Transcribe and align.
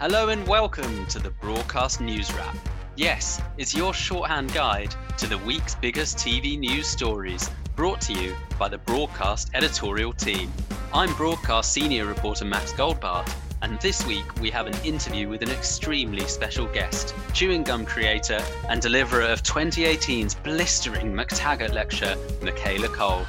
Hello 0.00 0.28
and 0.28 0.46
welcome 0.46 1.06
to 1.06 1.18
the 1.18 1.30
Broadcast 1.30 2.00
News 2.00 2.32
Wrap. 2.34 2.56
Yes, 2.94 3.42
it's 3.56 3.74
your 3.74 3.92
shorthand 3.92 4.54
guide 4.54 4.94
to 5.16 5.26
the 5.26 5.38
week's 5.38 5.74
biggest 5.74 6.18
TV 6.18 6.56
news 6.56 6.86
stories, 6.86 7.50
brought 7.74 8.00
to 8.02 8.12
you 8.12 8.36
by 8.60 8.68
the 8.68 8.78
Broadcast 8.78 9.50
editorial 9.54 10.12
team. 10.12 10.52
I'm 10.94 11.12
Broadcast 11.14 11.72
Senior 11.72 12.06
Reporter 12.06 12.44
Max 12.44 12.72
Goldbart, 12.74 13.28
and 13.62 13.80
this 13.80 14.06
week 14.06 14.40
we 14.40 14.52
have 14.52 14.68
an 14.68 14.76
interview 14.84 15.28
with 15.28 15.42
an 15.42 15.50
extremely 15.50 16.28
special 16.28 16.66
guest, 16.68 17.12
chewing 17.32 17.64
gum 17.64 17.84
creator 17.84 18.40
and 18.68 18.80
deliverer 18.80 19.24
of 19.24 19.42
2018's 19.42 20.36
blistering 20.36 21.12
MacTaggart 21.12 21.72
lecture, 21.72 22.14
Michaela 22.40 22.86
Coel. 22.86 23.26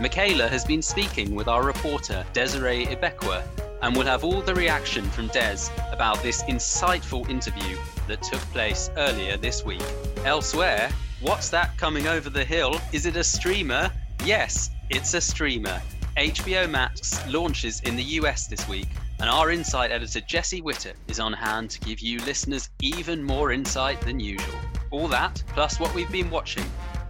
Michaela 0.00 0.48
has 0.48 0.64
been 0.64 0.80
speaking 0.80 1.34
with 1.34 1.48
our 1.48 1.64
reporter 1.64 2.24
Desiree 2.32 2.86
Ibekwe 2.86 3.42
and 3.82 3.94
we'll 3.94 4.06
have 4.06 4.24
all 4.24 4.40
the 4.42 4.54
reaction 4.54 5.08
from 5.10 5.28
Des 5.28 5.58
about 5.92 6.22
this 6.22 6.42
insightful 6.44 7.28
interview 7.28 7.76
that 8.06 8.22
took 8.22 8.40
place 8.52 8.90
earlier 8.96 9.36
this 9.36 9.64
week. 9.64 9.82
Elsewhere, 10.24 10.90
what's 11.20 11.48
that 11.50 11.76
coming 11.76 12.06
over 12.06 12.30
the 12.30 12.44
hill? 12.44 12.80
Is 12.92 13.06
it 13.06 13.16
a 13.16 13.24
streamer? 13.24 13.90
Yes, 14.24 14.70
it's 14.90 15.14
a 15.14 15.20
streamer. 15.20 15.80
HBO 16.16 16.68
Max 16.68 17.24
launches 17.28 17.80
in 17.82 17.94
the 17.94 18.02
US 18.02 18.46
this 18.46 18.66
week, 18.68 18.88
and 19.20 19.30
our 19.30 19.50
insight 19.50 19.92
editor 19.92 20.20
Jesse 20.20 20.60
Whittock 20.60 20.96
is 21.06 21.20
on 21.20 21.32
hand 21.32 21.70
to 21.70 21.80
give 21.80 22.00
you 22.00 22.18
listeners 22.20 22.70
even 22.82 23.22
more 23.22 23.52
insight 23.52 24.00
than 24.00 24.18
usual. 24.18 24.58
All 24.90 25.08
that, 25.08 25.42
plus 25.48 25.78
what 25.78 25.94
we've 25.94 26.10
been 26.10 26.30
watching 26.30 26.64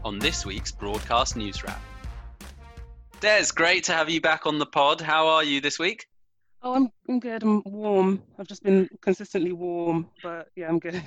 on 0.04 0.18
this 0.18 0.44
week's 0.44 0.72
broadcast 0.72 1.36
news 1.36 1.64
wrap. 1.64 1.80
Des, 3.20 3.46
great 3.54 3.84
to 3.84 3.92
have 3.92 4.08
you 4.10 4.20
back 4.20 4.46
on 4.46 4.58
the 4.58 4.66
pod. 4.66 5.00
How 5.00 5.26
are 5.26 5.44
you 5.44 5.60
this 5.60 5.78
week? 5.78 6.07
Oh, 6.62 6.74
I'm 6.74 6.90
I'm 7.08 7.20
good. 7.20 7.42
I'm 7.42 7.62
warm. 7.64 8.22
I've 8.38 8.48
just 8.48 8.62
been 8.62 8.88
consistently 9.00 9.52
warm, 9.52 10.08
but 10.22 10.48
yeah, 10.56 10.68
I'm 10.68 10.78
good. 10.78 11.02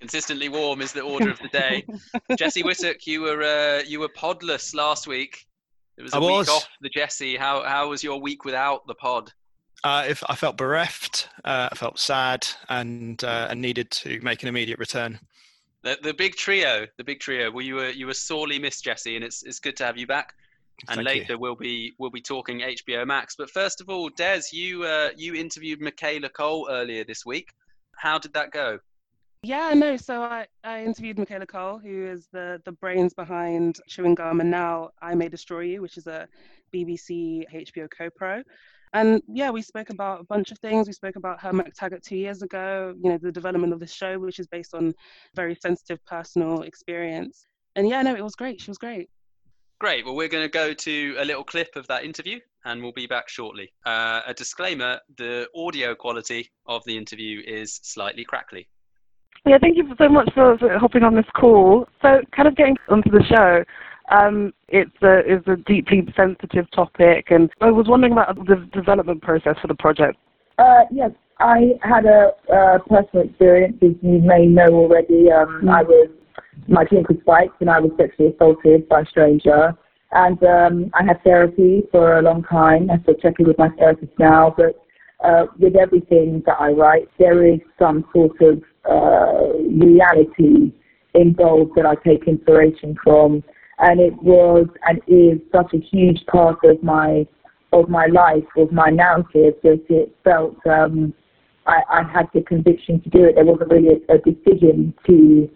Consistently 0.00 0.48
warm 0.48 0.80
is 0.80 0.92
the 0.92 1.00
order 1.02 1.30
of 1.30 1.38
the 1.40 1.48
day. 1.48 1.84
Jesse 2.38 2.62
Whittock, 2.62 3.06
you 3.06 3.22
were 3.22 3.42
uh, 3.42 3.82
you 3.86 4.00
were 4.00 4.08
podless 4.08 4.74
last 4.74 5.06
week. 5.06 5.46
It 5.96 6.02
was 6.02 6.14
a 6.14 6.16
I 6.16 6.20
week 6.20 6.30
was. 6.30 6.48
off 6.48 6.68
the 6.80 6.88
Jesse. 6.88 7.36
How 7.36 7.62
how 7.64 7.88
was 7.90 8.02
your 8.02 8.20
week 8.20 8.44
without 8.44 8.86
the 8.86 8.94
pod? 8.94 9.32
Uh, 9.84 10.04
if 10.08 10.24
I 10.28 10.34
felt 10.34 10.56
bereft, 10.56 11.28
uh, 11.44 11.68
I 11.70 11.74
felt 11.74 11.98
sad, 11.98 12.46
and 12.68 13.22
uh, 13.22 13.48
and 13.50 13.60
needed 13.60 13.90
to 13.92 14.20
make 14.22 14.42
an 14.42 14.48
immediate 14.48 14.78
return. 14.78 15.20
The 15.82 15.98
the 16.02 16.14
big 16.14 16.36
trio, 16.36 16.86
the 16.96 17.04
big 17.04 17.20
trio. 17.20 17.50
Well, 17.50 17.64
you 17.64 17.74
were 17.74 17.90
you 17.90 18.06
were 18.06 18.14
sorely 18.14 18.58
missed, 18.58 18.84
Jesse, 18.84 19.14
and 19.14 19.24
it's 19.24 19.42
it's 19.42 19.60
good 19.60 19.76
to 19.76 19.84
have 19.84 19.98
you 19.98 20.06
back. 20.06 20.34
And 20.88 20.96
Thank 20.96 20.98
you. 20.98 21.20
later 21.20 21.38
we'll 21.38 21.56
be 21.56 21.92
we'll 21.98 22.10
be 22.10 22.20
talking 22.20 22.60
HBO 22.60 23.06
Max. 23.06 23.34
But 23.36 23.50
first 23.50 23.80
of 23.80 23.88
all, 23.88 24.08
Des, 24.10 24.42
you 24.52 24.84
uh, 24.84 25.10
you 25.16 25.34
interviewed 25.34 25.80
Michaela 25.80 26.28
Coel 26.28 26.68
earlier 26.70 27.04
this 27.04 27.26
week. 27.26 27.52
How 27.96 28.18
did 28.18 28.32
that 28.34 28.52
go? 28.52 28.78
Yeah, 29.42 29.72
no. 29.74 29.96
So 29.96 30.22
I, 30.22 30.46
I 30.64 30.84
interviewed 30.84 31.18
Michaela 31.18 31.46
Coel, 31.46 31.78
who 31.78 32.06
is 32.06 32.28
the 32.32 32.60
the 32.64 32.72
brains 32.72 33.14
behind 33.14 33.78
Chewing 33.88 34.14
Gum, 34.14 34.40
and 34.40 34.50
now 34.50 34.90
I 35.02 35.14
May 35.14 35.28
Destroy 35.28 35.60
You, 35.60 35.82
which 35.82 35.96
is 35.96 36.06
a 36.06 36.28
BBC 36.72 37.44
HBO 37.52 37.88
co-pro. 37.96 38.42
And 38.94 39.22
yeah, 39.28 39.50
we 39.50 39.62
spoke 39.62 39.90
about 39.90 40.20
a 40.20 40.24
bunch 40.24 40.50
of 40.50 40.58
things. 40.58 40.86
We 40.86 40.92
spoke 40.92 41.16
about 41.16 41.40
her 41.40 41.52
MacTaggart 41.52 42.02
two 42.02 42.16
years 42.16 42.42
ago. 42.42 42.94
You 43.02 43.10
know, 43.10 43.18
the 43.18 43.32
development 43.32 43.72
of 43.72 43.80
the 43.80 43.86
show, 43.86 44.18
which 44.18 44.38
is 44.38 44.46
based 44.46 44.74
on 44.74 44.94
very 45.34 45.54
sensitive 45.54 46.04
personal 46.06 46.62
experience. 46.62 47.46
And 47.76 47.88
yeah, 47.88 48.02
no, 48.02 48.14
it 48.14 48.24
was 48.24 48.34
great. 48.34 48.60
She 48.60 48.70
was 48.70 48.78
great. 48.78 49.10
Great. 49.78 50.04
Well, 50.04 50.16
we're 50.16 50.28
going 50.28 50.44
to 50.44 50.48
go 50.48 50.74
to 50.74 51.16
a 51.18 51.24
little 51.24 51.44
clip 51.44 51.76
of 51.76 51.86
that 51.86 52.04
interview 52.04 52.40
and 52.64 52.82
we'll 52.82 52.92
be 52.92 53.06
back 53.06 53.28
shortly. 53.28 53.72
Uh, 53.86 54.22
a 54.26 54.34
disclaimer 54.34 54.98
the 55.16 55.46
audio 55.54 55.94
quality 55.94 56.50
of 56.66 56.82
the 56.84 56.96
interview 56.96 57.42
is 57.46 57.78
slightly 57.82 58.24
crackly. 58.24 58.66
Yeah, 59.46 59.58
thank 59.60 59.76
you 59.76 59.88
so 59.96 60.08
much 60.08 60.28
for, 60.34 60.58
for 60.58 60.78
hopping 60.78 61.04
on 61.04 61.14
this 61.14 61.24
call. 61.34 61.86
So, 62.02 62.20
kind 62.34 62.48
of 62.48 62.56
getting 62.56 62.76
onto 62.88 63.10
the 63.10 63.22
show, 63.24 63.64
um, 64.10 64.52
it's 64.68 64.90
a 65.02 65.18
it's 65.24 65.46
a 65.46 65.56
deeply 65.56 66.06
sensitive 66.16 66.68
topic, 66.72 67.26
and 67.30 67.48
I 67.60 67.70
was 67.70 67.86
wondering 67.88 68.12
about 68.12 68.34
the 68.46 68.68
development 68.72 69.22
process 69.22 69.56
for 69.60 69.68
the 69.68 69.74
project. 69.74 70.18
Uh, 70.58 70.84
yes, 70.90 71.12
I 71.38 71.78
had 71.82 72.04
a 72.04 72.32
uh, 72.52 72.78
personal 72.88 73.26
experience, 73.26 73.76
as 73.80 73.94
you 74.02 74.18
may 74.18 74.46
know 74.46 74.68
already. 74.68 75.30
Um, 75.30 75.68
I 75.68 75.82
was 75.82 76.08
my 76.66 76.84
drink 76.84 77.08
was 77.08 77.18
spiked, 77.20 77.60
and 77.60 77.70
I 77.70 77.80
was 77.80 77.90
sexually 77.96 78.32
assaulted 78.34 78.88
by 78.88 79.02
a 79.02 79.06
stranger. 79.06 79.74
And 80.12 80.42
um, 80.42 80.90
I 80.94 81.04
had 81.04 81.22
therapy 81.22 81.82
for 81.90 82.18
a 82.18 82.22
long 82.22 82.42
time. 82.44 82.90
I'm 82.90 83.02
still 83.02 83.14
checking 83.14 83.46
with 83.46 83.58
my 83.58 83.68
therapist 83.78 84.12
now, 84.18 84.54
but 84.56 84.82
uh, 85.22 85.46
with 85.58 85.76
everything 85.76 86.42
that 86.46 86.56
I 86.58 86.70
write, 86.70 87.08
there 87.18 87.46
is 87.46 87.60
some 87.78 88.04
sort 88.14 88.40
of 88.40 88.62
uh, 88.88 89.58
reality 89.58 90.72
involved 91.14 91.72
that 91.76 91.84
I 91.84 91.94
take 91.96 92.26
inspiration 92.26 92.96
from, 93.02 93.42
and 93.78 94.00
it 94.00 94.14
was 94.22 94.66
and 94.86 95.00
is 95.06 95.40
such 95.52 95.74
a 95.74 95.78
huge 95.78 96.24
part 96.26 96.58
of 96.64 96.82
my 96.82 97.26
of 97.72 97.90
my 97.90 98.06
life, 98.06 98.44
of 98.56 98.72
my 98.72 98.88
narrative, 98.88 99.54
that 99.62 99.84
it 99.90 100.14
felt 100.24 100.56
um, 100.66 101.12
I, 101.66 101.82
I 101.90 102.02
had 102.02 102.26
the 102.32 102.40
conviction 102.40 103.00
to 103.02 103.10
do 103.10 103.24
it. 103.24 103.34
There 103.34 103.44
wasn't 103.44 103.70
really 103.70 104.00
a, 104.08 104.14
a 104.14 104.18
decision 104.18 104.94
to 105.06 105.50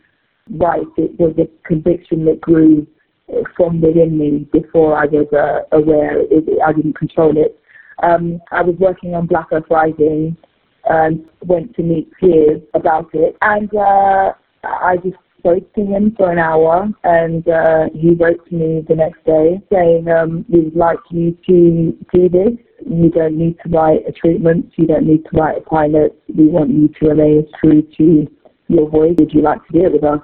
write. 0.50 0.86
It 0.97 1.19
was 1.19 1.34
a 1.38 1.48
conviction 1.66 2.25
that 2.26 2.41
grew 2.41 2.86
uh, 3.32 3.42
from 3.56 3.80
within 3.80 4.19
me 4.19 4.48
before 4.53 4.97
I 4.97 5.06
was 5.06 5.26
uh, 5.32 5.76
aware. 5.76 6.20
It, 6.20 6.44
I 6.64 6.72
didn't 6.72 6.98
control 6.98 7.36
it. 7.36 7.58
Um, 8.03 8.41
I 8.50 8.62
was 8.62 8.75
working 8.78 9.14
on 9.14 9.26
Black 9.26 9.47
Earth 9.53 9.64
Rising 9.70 10.36
and 10.84 11.25
went 11.47 11.75
to 11.76 11.82
meet 11.82 12.10
Piers 12.19 12.60
about 12.75 13.10
it. 13.12 13.36
And 13.42 13.72
uh, 13.75 14.32
I 14.64 14.97
just 15.03 15.16
spoke 15.38 15.72
to 15.75 15.80
him 15.84 16.14
for 16.16 16.30
an 16.30 16.38
hour, 16.38 16.88
and 17.04 17.47
uh, 17.48 17.88
he 17.94 18.10
wrote 18.10 18.48
to 18.48 18.54
me 18.54 18.84
the 18.88 18.94
next 18.94 19.24
day 19.24 19.60
saying, 19.72 20.09
um, 20.09 20.44
"We 20.48 20.60
would 20.60 20.76
like 20.76 20.98
you 21.10 21.36
to 21.47 21.97
do 22.12 22.28
this. 22.28 22.53
You 22.86 23.10
don't 23.10 23.36
need 23.36 23.56
to 23.64 23.69
write 23.70 24.06
a 24.09 24.12
treatment. 24.12 24.72
You 24.76 24.86
don't 24.86 25.06
need 25.06 25.24
to 25.24 25.36
write 25.36 25.59
a 25.59 25.60
pilot. 25.60 26.20
We 26.28 26.47
want 26.47 26.70
you 26.70 26.88
to 26.88 27.09
remain 27.09 27.47
true 27.60 27.82
to 27.82 28.26
your 28.69 28.88
voice. 28.88 29.14
Would 29.19 29.32
you 29.32 29.42
like 29.42 29.66
to 29.66 29.72
do 29.72 29.86
it 29.86 29.92
with 29.92 30.04
us?" 30.04 30.20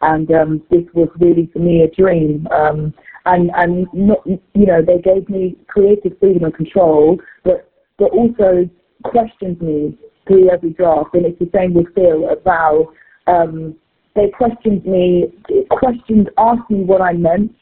And 0.00 0.30
um, 0.30 0.62
this 0.70 0.84
was 0.94 1.08
really 1.18 1.50
for 1.52 1.58
me 1.58 1.82
a 1.82 1.90
dream. 1.90 2.46
Um, 2.48 2.94
and 3.26 3.50
and 3.54 3.86
not, 3.92 4.26
you 4.26 4.66
know 4.66 4.80
they 4.80 4.98
gave 4.98 5.28
me 5.28 5.56
creative 5.66 6.18
freedom 6.18 6.44
and 6.44 6.54
control, 6.54 7.18
but 7.44 7.70
but 7.98 8.10
also 8.12 8.68
questioned 9.04 9.60
me 9.60 9.98
through 10.26 10.50
every 10.50 10.70
draft. 10.70 11.14
And 11.14 11.26
it's 11.26 11.38
the 11.38 11.50
same 11.54 11.74
with 11.74 11.92
Phil 11.94 12.28
Val. 12.44 12.92
Um, 13.26 13.74
they 14.14 14.30
questioned 14.30 14.84
me, 14.84 15.26
questioned, 15.70 16.30
asked 16.38 16.70
me 16.70 16.82
what 16.82 17.00
I 17.00 17.12
meant, 17.12 17.52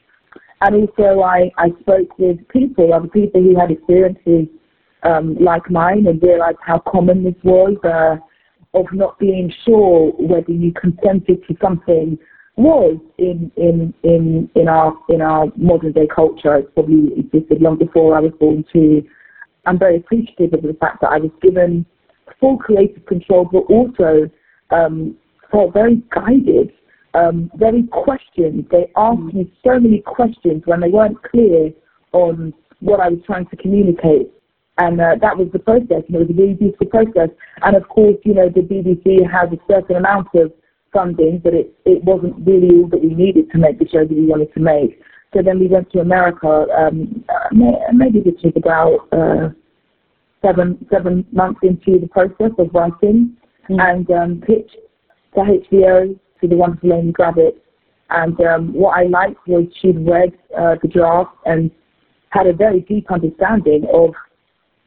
and 0.62 0.74
also 0.74 1.20
I, 1.20 1.50
I 1.58 1.68
spoke 1.80 2.18
with 2.18 2.38
people, 2.48 2.94
other 2.94 3.08
people 3.08 3.42
who 3.42 3.58
had 3.58 3.70
experiences 3.70 4.46
um, 5.02 5.36
like 5.38 5.70
mine, 5.70 6.06
and 6.06 6.22
realized 6.22 6.58
how 6.62 6.78
common 6.78 7.24
this 7.24 7.34
was 7.44 7.76
uh, 7.84 8.16
of 8.76 8.86
not 8.92 9.18
being 9.18 9.52
sure 9.64 10.12
whether 10.18 10.52
you 10.52 10.72
consented 10.72 11.42
to 11.48 11.56
something 11.60 12.18
was 12.56 12.98
in 13.18 13.50
in 13.56 13.92
in 14.02 14.50
in 14.54 14.68
our 14.68 14.94
in 15.08 15.20
our 15.20 15.46
modern 15.56 15.92
day 15.92 16.06
culture. 16.14 16.56
It's 16.56 16.70
probably 16.74 17.12
existed 17.18 17.60
long 17.60 17.78
before 17.78 18.16
I 18.16 18.20
was 18.20 18.32
born 18.38 18.64
too. 18.72 19.02
I'm 19.66 19.78
very 19.78 19.96
appreciative 19.96 20.54
of 20.54 20.62
the 20.62 20.76
fact 20.80 21.00
that 21.00 21.08
I 21.08 21.18
was 21.18 21.30
given 21.42 21.84
full 22.40 22.56
creative 22.56 23.04
control, 23.06 23.48
but 23.50 23.64
also 23.68 24.30
um, 24.70 25.16
felt 25.50 25.72
very 25.72 26.02
guided, 26.14 26.72
um, 27.14 27.50
very 27.56 27.84
questioned. 27.84 28.66
They 28.70 28.90
asked 28.96 29.34
me 29.34 29.52
so 29.64 29.80
many 29.80 30.00
questions 30.00 30.62
when 30.66 30.80
they 30.80 30.88
weren't 30.88 31.22
clear 31.22 31.70
on 32.12 32.54
what 32.80 33.00
I 33.00 33.08
was 33.08 33.20
trying 33.26 33.46
to 33.46 33.56
communicate. 33.56 34.30
And 34.78 35.00
uh, 35.00 35.16
that 35.20 35.36
was 35.36 35.48
the 35.52 35.58
process. 35.58 36.04
And 36.06 36.16
it 36.16 36.18
was 36.18 36.30
a 36.30 36.34
really 36.34 36.54
beautiful 36.54 36.86
process. 36.86 37.30
And 37.62 37.76
of 37.76 37.88
course, 37.88 38.16
you 38.24 38.34
know, 38.34 38.48
the 38.48 38.60
BBC 38.60 39.24
has 39.30 39.48
a 39.52 39.72
certain 39.72 39.96
amount 39.96 40.28
of 40.34 40.52
funding, 40.92 41.40
but 41.42 41.54
it, 41.54 41.74
it 41.84 42.04
wasn't 42.04 42.46
really 42.46 42.68
all 42.76 42.88
that 42.88 43.02
we 43.02 43.14
needed 43.14 43.50
to 43.52 43.58
make 43.58 43.78
the 43.78 43.88
show 43.88 44.04
that 44.04 44.10
we 44.10 44.26
wanted 44.26 44.52
to 44.54 44.60
make. 44.60 45.00
So 45.34 45.42
then 45.42 45.58
we 45.58 45.66
went 45.66 45.90
to 45.92 46.00
America. 46.00 46.66
Um, 46.76 47.24
uh, 47.28 47.92
maybe 47.92 48.20
this 48.20 48.40
was 48.42 48.52
about 48.56 49.08
uh, 49.12 49.50
seven 50.42 50.86
seven 50.90 51.26
months 51.32 51.60
into 51.62 51.98
the 51.98 52.08
process 52.08 52.52
of 52.58 52.72
writing, 52.72 53.36
and 53.68 54.10
um, 54.10 54.42
pitched 54.46 54.76
to 55.34 55.40
HBO 55.40 56.18
to 56.40 56.48
the 56.48 56.56
wonderful 56.56 56.92
Amy 56.92 57.12
Gravitt. 57.12 57.56
And 58.08 58.40
um, 58.40 58.72
what 58.72 58.96
I 58.96 59.04
liked 59.04 59.46
was 59.46 59.66
she'd 59.80 60.06
read 60.06 60.32
uh, 60.56 60.76
the 60.80 60.88
draft 60.88 61.32
and 61.44 61.70
had 62.30 62.46
a 62.46 62.52
very 62.52 62.80
deep 62.80 63.10
understanding 63.10 63.86
of 63.92 64.14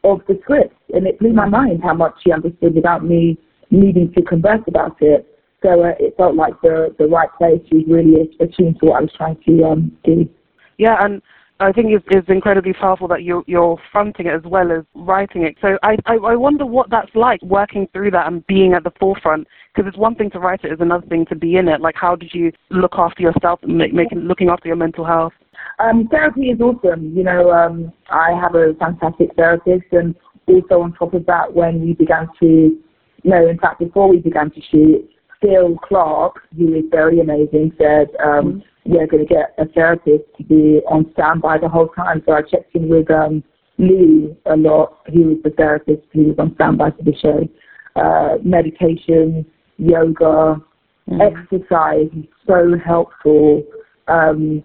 of 0.04 0.22
the 0.28 0.40
script, 0.42 0.75
and 0.94 1.07
it 1.07 1.19
blew 1.19 1.34
my 1.34 1.48
mind 1.48 1.81
how 1.84 1.94
much 1.94 2.13
she 2.24 2.31
understood 2.31 2.75
without 2.75 3.04
me 3.04 3.38
needing 3.72 4.12
to 4.13 4.22
converse 4.24 4.62
about 4.68 4.98
it. 5.01 5.25
So 5.62 5.84
uh, 5.84 5.94
it 6.00 6.16
felt 6.18 6.36
like 6.36 6.54
the 6.62 6.96
the 6.98 7.07
right 7.07 7.30
place. 7.38 7.62
She 7.69 7.78
was 7.78 7.86
really 7.88 8.30
attuned 8.40 8.80
to 8.80 8.88
what 8.88 8.98
I 8.98 9.01
was 9.01 9.13
trying 9.18 9.38
to 9.46 9.63
um, 9.66 9.98
do. 10.04 10.30
Yeah, 10.78 10.98
and 11.01 11.22
I 11.62 11.74
think 11.74 11.88
it's, 11.92 12.06
it's 12.10 12.30
incredibly 12.30 12.72
powerful 12.72 13.10
that 13.10 13.24
you're, 13.24 13.44
you're 13.46 13.78
fronting 13.92 14.28
it 14.28 14.34
as 14.34 14.44
well 14.46 14.72
as 14.72 14.86
writing 14.96 15.44
it. 15.44 15.57
So 15.62 15.78
I, 15.84 15.98
I, 16.06 16.16
I 16.16 16.36
wonder 16.36 16.66
what 16.66 16.90
that's 16.90 17.13
like 17.16 17.42
working 17.42 17.86
through 17.92 18.12
that 18.12 18.28
and 18.28 18.48
being 18.48 18.74
at 18.74 18.86
the 18.86 18.92
forefront. 18.98 19.45
Because 19.75 19.90
it's 19.90 19.98
one 19.98 20.16
thing 20.16 20.30
to 20.31 20.40
write 20.40 20.63
it, 20.63 20.72
it's 20.72 20.81
another 20.81 21.06
thing 21.07 21.25
to 21.25 21.36
be 21.36 21.57
in 21.57 21.68
it. 21.68 21.81
Like, 21.81 21.95
how 21.95 22.16
did 22.16 22.34
you 22.34 22.54
look 22.69 22.94
after 22.98 23.22
yourself 23.22 23.60
and 23.63 23.78
make, 23.78 23.94
making 23.94 24.19
looking 24.19 24.48
after 24.48 24.68
your 24.68 24.78
mental 24.78 25.04
health? 25.04 25.34
Um, 25.80 26.08
therapy 26.12 26.50
is 26.50 26.60
awesome. 26.60 27.16
You 27.16 27.24
know, 27.24 27.52
um, 27.52 27.94
I 28.10 28.31
have 28.31 28.56
a 28.56 28.74
fantastic 28.80 29.34
therapist, 29.36 29.86
and 29.92 30.14
also 30.46 30.81
on 30.81 30.94
top 30.94 31.14
of 31.14 31.26
that, 31.28 31.54
when 31.54 31.81
we 31.81 31.94
began 31.94 32.28
to, 32.42 32.78
no, 33.24 33.48
in 33.48 33.58
fact, 33.58 33.80
before 33.80 34.10
we 34.10 34.18
began 34.18 34.52
to 34.52 34.62
shoot, 34.70 35.10
Phil 35.42 35.78
Clark, 35.88 36.42
who 36.58 36.76
is 36.76 36.84
very 36.92 37.22
amazing, 37.22 37.72
said, 37.78 38.08
um, 38.22 38.62
mm-hmm. 38.62 38.92
we're 38.92 39.08
going 39.08 39.26
to 39.26 39.34
get 39.34 39.56
a 39.58 39.66
therapist 39.68 40.26
to 40.38 40.44
be 40.44 40.81
on 40.90 41.10
standby 41.14 41.60
the 41.60 41.70
whole 41.70 41.88
time. 41.90 42.22
So 42.26 42.34
I 42.34 42.42
checked 42.42 42.76
in 42.76 42.90
with 42.90 43.10
um, 43.10 43.42
Lou 43.78 44.36
a 44.48 44.58
lot. 44.58 44.98
He 45.08 45.20
was 45.20 45.38
the 45.44 45.52
therapist 45.52 46.04
who 46.12 46.24
was 46.26 46.36
on 46.40 46.54
standby 46.56 46.92
for 46.92 47.04
the 47.04 47.16
show. 47.22 47.48
Uh, 47.96 48.38
medication, 48.44 49.46
yoga, 49.78 50.62
mm-hmm. 51.10 51.22
exercise 51.22 52.10
is 52.18 52.26
so 52.46 52.78
helpful. 52.86 53.64
Um, 54.10 54.64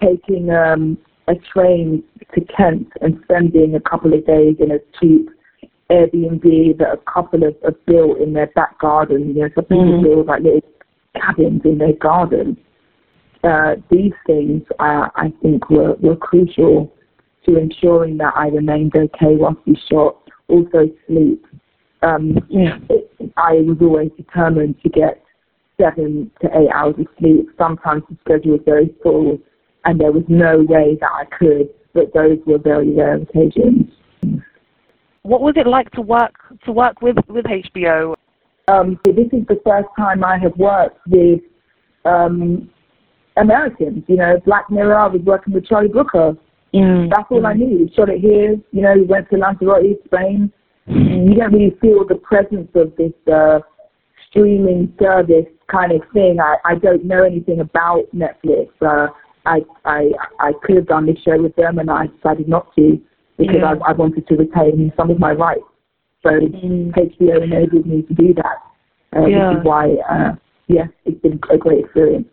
taking 0.00 0.50
um, 0.50 0.98
a 1.28 1.34
train 1.52 2.02
to 2.34 2.40
Kent 2.56 2.88
and 3.00 3.20
spending 3.24 3.74
a 3.74 3.80
couple 3.80 4.14
of 4.14 4.26
days 4.26 4.56
in 4.58 4.70
a 4.70 4.78
cheap 5.00 5.30
Airbnb 5.90 6.78
that 6.78 6.92
a 6.92 7.10
couple 7.10 7.44
of 7.44 7.54
have 7.64 7.86
built 7.86 8.18
in 8.18 8.32
their 8.32 8.48
back 8.48 8.78
garden. 8.80 9.34
You 9.34 9.42
know, 9.42 9.48
some 9.54 9.64
people 9.64 9.84
mm-hmm. 9.84 10.04
build 10.04 10.26
like 10.26 10.42
little 10.42 10.60
cabins 11.14 11.62
in 11.64 11.78
their 11.78 11.94
garden. 11.94 12.56
Uh, 13.44 13.76
these 13.90 14.12
things, 14.26 14.62
uh, 14.80 15.08
I 15.14 15.32
think, 15.42 15.70
were, 15.70 15.94
were 15.94 16.16
crucial 16.16 16.92
to 17.44 17.56
ensuring 17.56 18.16
that 18.18 18.32
I 18.34 18.48
remained 18.48 18.96
okay 18.96 19.36
whilst 19.36 19.60
we 19.66 19.78
shot. 19.88 20.16
Also, 20.48 20.90
sleep. 21.06 21.44
Um, 22.02 22.38
yeah. 22.48 22.78
it, 22.90 23.32
I 23.36 23.54
was 23.62 23.78
always 23.80 24.10
determined 24.16 24.80
to 24.82 24.88
get 24.88 25.22
seven 25.80 26.30
to 26.40 26.48
eight 26.48 26.70
hours 26.74 26.96
of 26.98 27.06
sleep. 27.18 27.48
Sometimes 27.58 28.02
the 28.08 28.16
schedule 28.24 28.52
was 28.52 28.60
very 28.64 28.94
full, 29.02 29.38
and 29.86 30.00
there 30.00 30.12
was 30.12 30.24
no 30.28 30.58
way 30.68 30.98
that 31.00 31.10
I 31.10 31.24
could, 31.24 31.68
but 31.94 32.12
those 32.12 32.38
were 32.44 32.58
very 32.58 32.92
rare 32.92 33.16
occasions. 33.16 33.90
What 35.22 35.40
was 35.40 35.54
it 35.56 35.66
like 35.66 35.90
to 35.92 36.00
work 36.00 36.34
to 36.64 36.72
work 36.72 37.00
with 37.00 37.16
with 37.28 37.46
HBO? 37.46 38.14
Um, 38.68 38.98
this 39.04 39.28
is 39.32 39.46
the 39.48 39.60
first 39.64 39.88
time 39.96 40.24
I 40.24 40.38
have 40.38 40.56
worked 40.56 40.98
with 41.08 41.40
um, 42.04 42.68
Americans. 43.36 44.04
You 44.08 44.16
know, 44.16 44.40
Black 44.44 44.70
Mirror. 44.70 44.98
I 44.98 45.06
was 45.06 45.22
working 45.22 45.54
with 45.54 45.66
Charlie 45.66 45.88
Brooker. 45.88 46.36
Mm. 46.74 47.10
That's 47.10 47.26
all 47.30 47.42
mm. 47.42 47.48
I 47.48 47.54
knew. 47.54 47.88
Shot 47.94 48.08
it 48.08 48.20
here. 48.20 48.56
You 48.72 48.82
know, 48.82 48.94
we 48.94 49.02
went 49.04 49.30
to 49.30 49.36
Lanzarote, 49.36 50.04
Spain. 50.04 50.52
You 50.88 51.34
don't 51.34 51.52
really 51.52 51.76
feel 51.80 52.06
the 52.06 52.14
presence 52.14 52.68
of 52.76 52.94
this 52.96 53.12
uh, 53.32 53.58
streaming 54.28 54.94
service 55.00 55.46
kind 55.68 55.90
of 55.90 56.00
thing. 56.12 56.38
I, 56.40 56.56
I 56.64 56.74
don't 56.76 57.04
know 57.04 57.24
anything 57.24 57.58
about 57.58 58.04
Netflix. 58.14 58.68
Uh, 58.80 59.08
I, 59.46 59.60
I 59.84 60.10
I 60.40 60.52
could 60.62 60.76
have 60.76 60.86
done 60.86 61.06
this 61.06 61.18
show 61.24 61.40
with 61.40 61.54
them, 61.56 61.78
and 61.78 61.90
I 61.90 62.06
decided 62.08 62.48
not 62.48 62.74
to 62.76 63.00
because 63.38 63.56
yeah. 63.60 63.74
I, 63.84 63.90
I 63.90 63.92
wanted 63.92 64.26
to 64.28 64.34
retain 64.36 64.92
some 64.96 65.10
of 65.10 65.18
my 65.18 65.32
rights. 65.32 65.62
So 66.22 66.30
mm. 66.30 66.92
HBO 66.92 67.42
enabled 67.42 67.86
me 67.86 68.02
to 68.02 68.14
do 68.14 68.34
that, 68.34 68.56
uh, 69.16 69.26
yeah. 69.26 69.50
which 69.50 69.58
is 69.58 69.64
why, 69.64 69.94
uh, 70.10 70.34
yes, 70.66 70.88
it's 71.04 71.20
been 71.20 71.38
a 71.50 71.56
great 71.56 71.84
experience. 71.84 72.26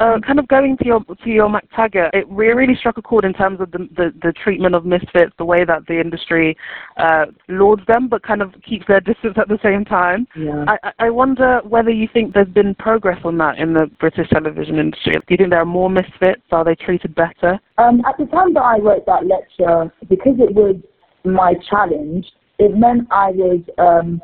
Uh, 0.00 0.20
kind 0.24 0.38
of 0.38 0.46
going 0.46 0.76
to 0.76 0.86
your 0.86 1.00
to 1.24 1.28
your 1.28 1.48
MacTaggart, 1.48 2.10
it 2.12 2.24
really 2.28 2.76
struck 2.78 2.98
a 2.98 3.02
chord 3.02 3.24
in 3.24 3.32
terms 3.32 3.60
of 3.60 3.68
the, 3.72 3.78
the, 3.96 4.12
the 4.22 4.32
treatment 4.32 4.76
of 4.76 4.84
misfits, 4.84 5.32
the 5.38 5.44
way 5.44 5.64
that 5.64 5.84
the 5.88 6.00
industry 6.00 6.56
uh, 6.98 7.26
lauds 7.48 7.82
them, 7.88 8.06
but 8.08 8.22
kind 8.22 8.40
of 8.40 8.54
keeps 8.62 8.86
their 8.86 9.00
distance 9.08 9.34
at 9.36 9.48
the 9.48 9.58
same 9.60 9.84
time. 9.84 10.24
Yeah. 10.36 10.64
I, 10.68 10.92
I 11.00 11.10
wonder 11.10 11.60
whether 11.64 11.90
you 11.90 12.06
think 12.12 12.32
there's 12.32 12.48
been 12.48 12.76
progress 12.76 13.18
on 13.24 13.38
that 13.38 13.58
in 13.58 13.72
the 13.72 13.90
British 13.98 14.28
television 14.28 14.78
industry. 14.78 15.14
Do 15.14 15.20
you 15.30 15.36
think 15.36 15.50
there 15.50 15.62
are 15.62 15.66
more 15.66 15.90
misfits? 15.90 16.42
Are 16.52 16.64
they 16.64 16.76
treated 16.76 17.16
better? 17.16 17.58
Um, 17.78 18.00
at 18.08 18.16
the 18.18 18.26
time 18.26 18.54
that 18.54 18.62
I 18.62 18.78
wrote 18.78 19.04
that 19.06 19.26
lecture, 19.26 19.92
because 20.08 20.36
it 20.38 20.54
was 20.54 20.76
my 21.24 21.54
challenge, 21.68 22.24
it 22.60 22.76
meant 22.76 23.08
I 23.10 23.30
was 23.30 23.60
um, 23.78 24.22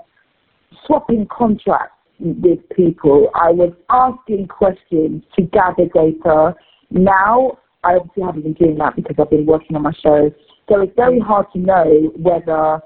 swapping 0.87 1.27
contracts 1.27 1.95
with 2.25 2.59
people. 2.71 3.31
I 3.35 3.51
was 3.51 3.73
asking 3.91 4.49
questions 4.49 5.23
to 5.37 5.43
gather 5.43 5.87
data. 5.95 6.55
Now, 6.91 7.59
I 7.85 7.97
obviously 7.97 8.23
haven't 8.23 8.43
been 8.43 8.53
doing 8.55 8.79
that 8.79 8.97
because 8.97 9.17
I've 9.19 9.31
been 9.31 9.47
working 9.47 9.77
on 9.77 9.83
my 9.83 9.93
show. 10.03 10.31
So 10.69 10.81
it's 10.81 10.93
very 10.97 11.21
hard 11.21 11.47
to 11.53 11.59
know 11.59 12.13
whether 12.17 12.81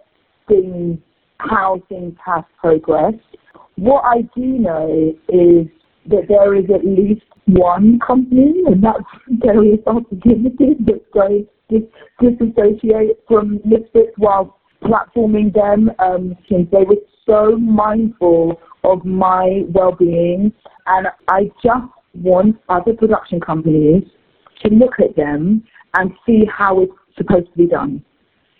things, 0.48 0.98
how 1.38 1.80
things 1.88 2.14
have 2.24 2.44
progressed. 2.60 3.18
What 3.76 4.02
I 4.04 4.22
do 4.34 4.44
know 4.44 5.14
is 5.28 5.68
that 6.08 6.26
there 6.28 6.56
is 6.56 6.64
at 6.74 6.84
least 6.84 7.22
one 7.46 8.00
company, 8.04 8.62
and 8.66 8.82
that's 8.82 9.04
Arthur 9.86 10.16
Limited, 10.24 10.86
that's 10.86 10.98
going 11.14 11.46
to 11.70 11.88
disassociate 12.20 13.20
from 13.28 13.60
Misfits 13.64 14.12
while 14.16 14.57
platforming 14.82 15.52
them. 15.54 15.90
Um, 15.98 16.36
they 16.50 16.84
were 16.84 16.96
so 17.26 17.56
mindful 17.56 18.60
of 18.84 19.04
my 19.04 19.62
well-being, 19.68 20.52
and 20.86 21.08
I 21.28 21.50
just 21.62 21.92
want 22.14 22.56
other 22.68 22.94
production 22.94 23.40
companies 23.40 24.04
to 24.64 24.70
look 24.70 24.94
at 24.98 25.16
them 25.16 25.64
and 25.94 26.12
see 26.26 26.44
how 26.50 26.80
it's 26.80 26.92
supposed 27.16 27.50
to 27.52 27.58
be 27.58 27.66
done. 27.66 28.04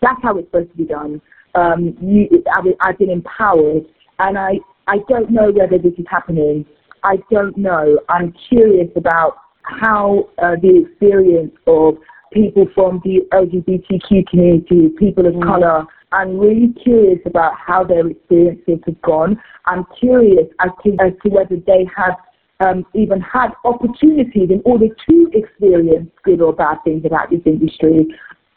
That's 0.03 0.20
how 0.23 0.38
it's 0.38 0.49
supposed 0.49 0.70
to 0.73 0.76
be 0.76 0.85
done. 0.85 1.20
Um, 1.55 1.97
you, 2.00 2.44
I've 2.81 2.99
been 2.99 3.11
empowered, 3.11 3.85
and 4.19 4.38
I, 4.38 4.59
I 4.87 4.99
don't 5.09 5.31
know 5.31 5.50
whether 5.50 5.79
this 5.79 5.94
is 5.99 6.06
happening. 6.09 6.64
I 7.05 7.17
don't 7.31 7.56
know. 7.56 7.99
I'm 8.09 8.35
curious 8.49 8.88
about 8.97 9.37
how 9.62 10.29
uh, 10.38 10.56
the 10.62 10.85
experience 10.87 11.53
of 11.67 11.97
people 12.32 12.67
from 12.75 13.00
the 13.05 13.21
LGBTQ 13.32 14.26
community, 14.29 14.91
people 14.99 15.26
of 15.26 15.35
mm. 15.35 15.43
color, 15.43 15.85
I'm 16.12 16.38
really 16.38 16.72
curious 16.82 17.20
about 17.26 17.52
how 17.58 17.84
their 17.84 18.06
experiences 18.08 18.78
have 18.87 19.00
gone. 19.02 19.40
I'm 19.66 19.84
curious 19.99 20.46
as 20.60 20.70
to, 20.84 20.96
as 21.00 21.12
to 21.22 21.28
whether 21.28 21.56
they 21.66 21.87
have 21.96 22.14
um, 22.60 22.87
even 22.94 23.20
had 23.20 23.50
opportunities 23.64 24.50
in 24.50 24.62
order 24.64 24.87
to 24.88 25.31
experience 25.32 26.10
good 26.25 26.40
or 26.40 26.52
bad 26.52 26.78
things 26.84 27.05
about 27.05 27.31
this 27.31 27.40
industry. 27.46 28.06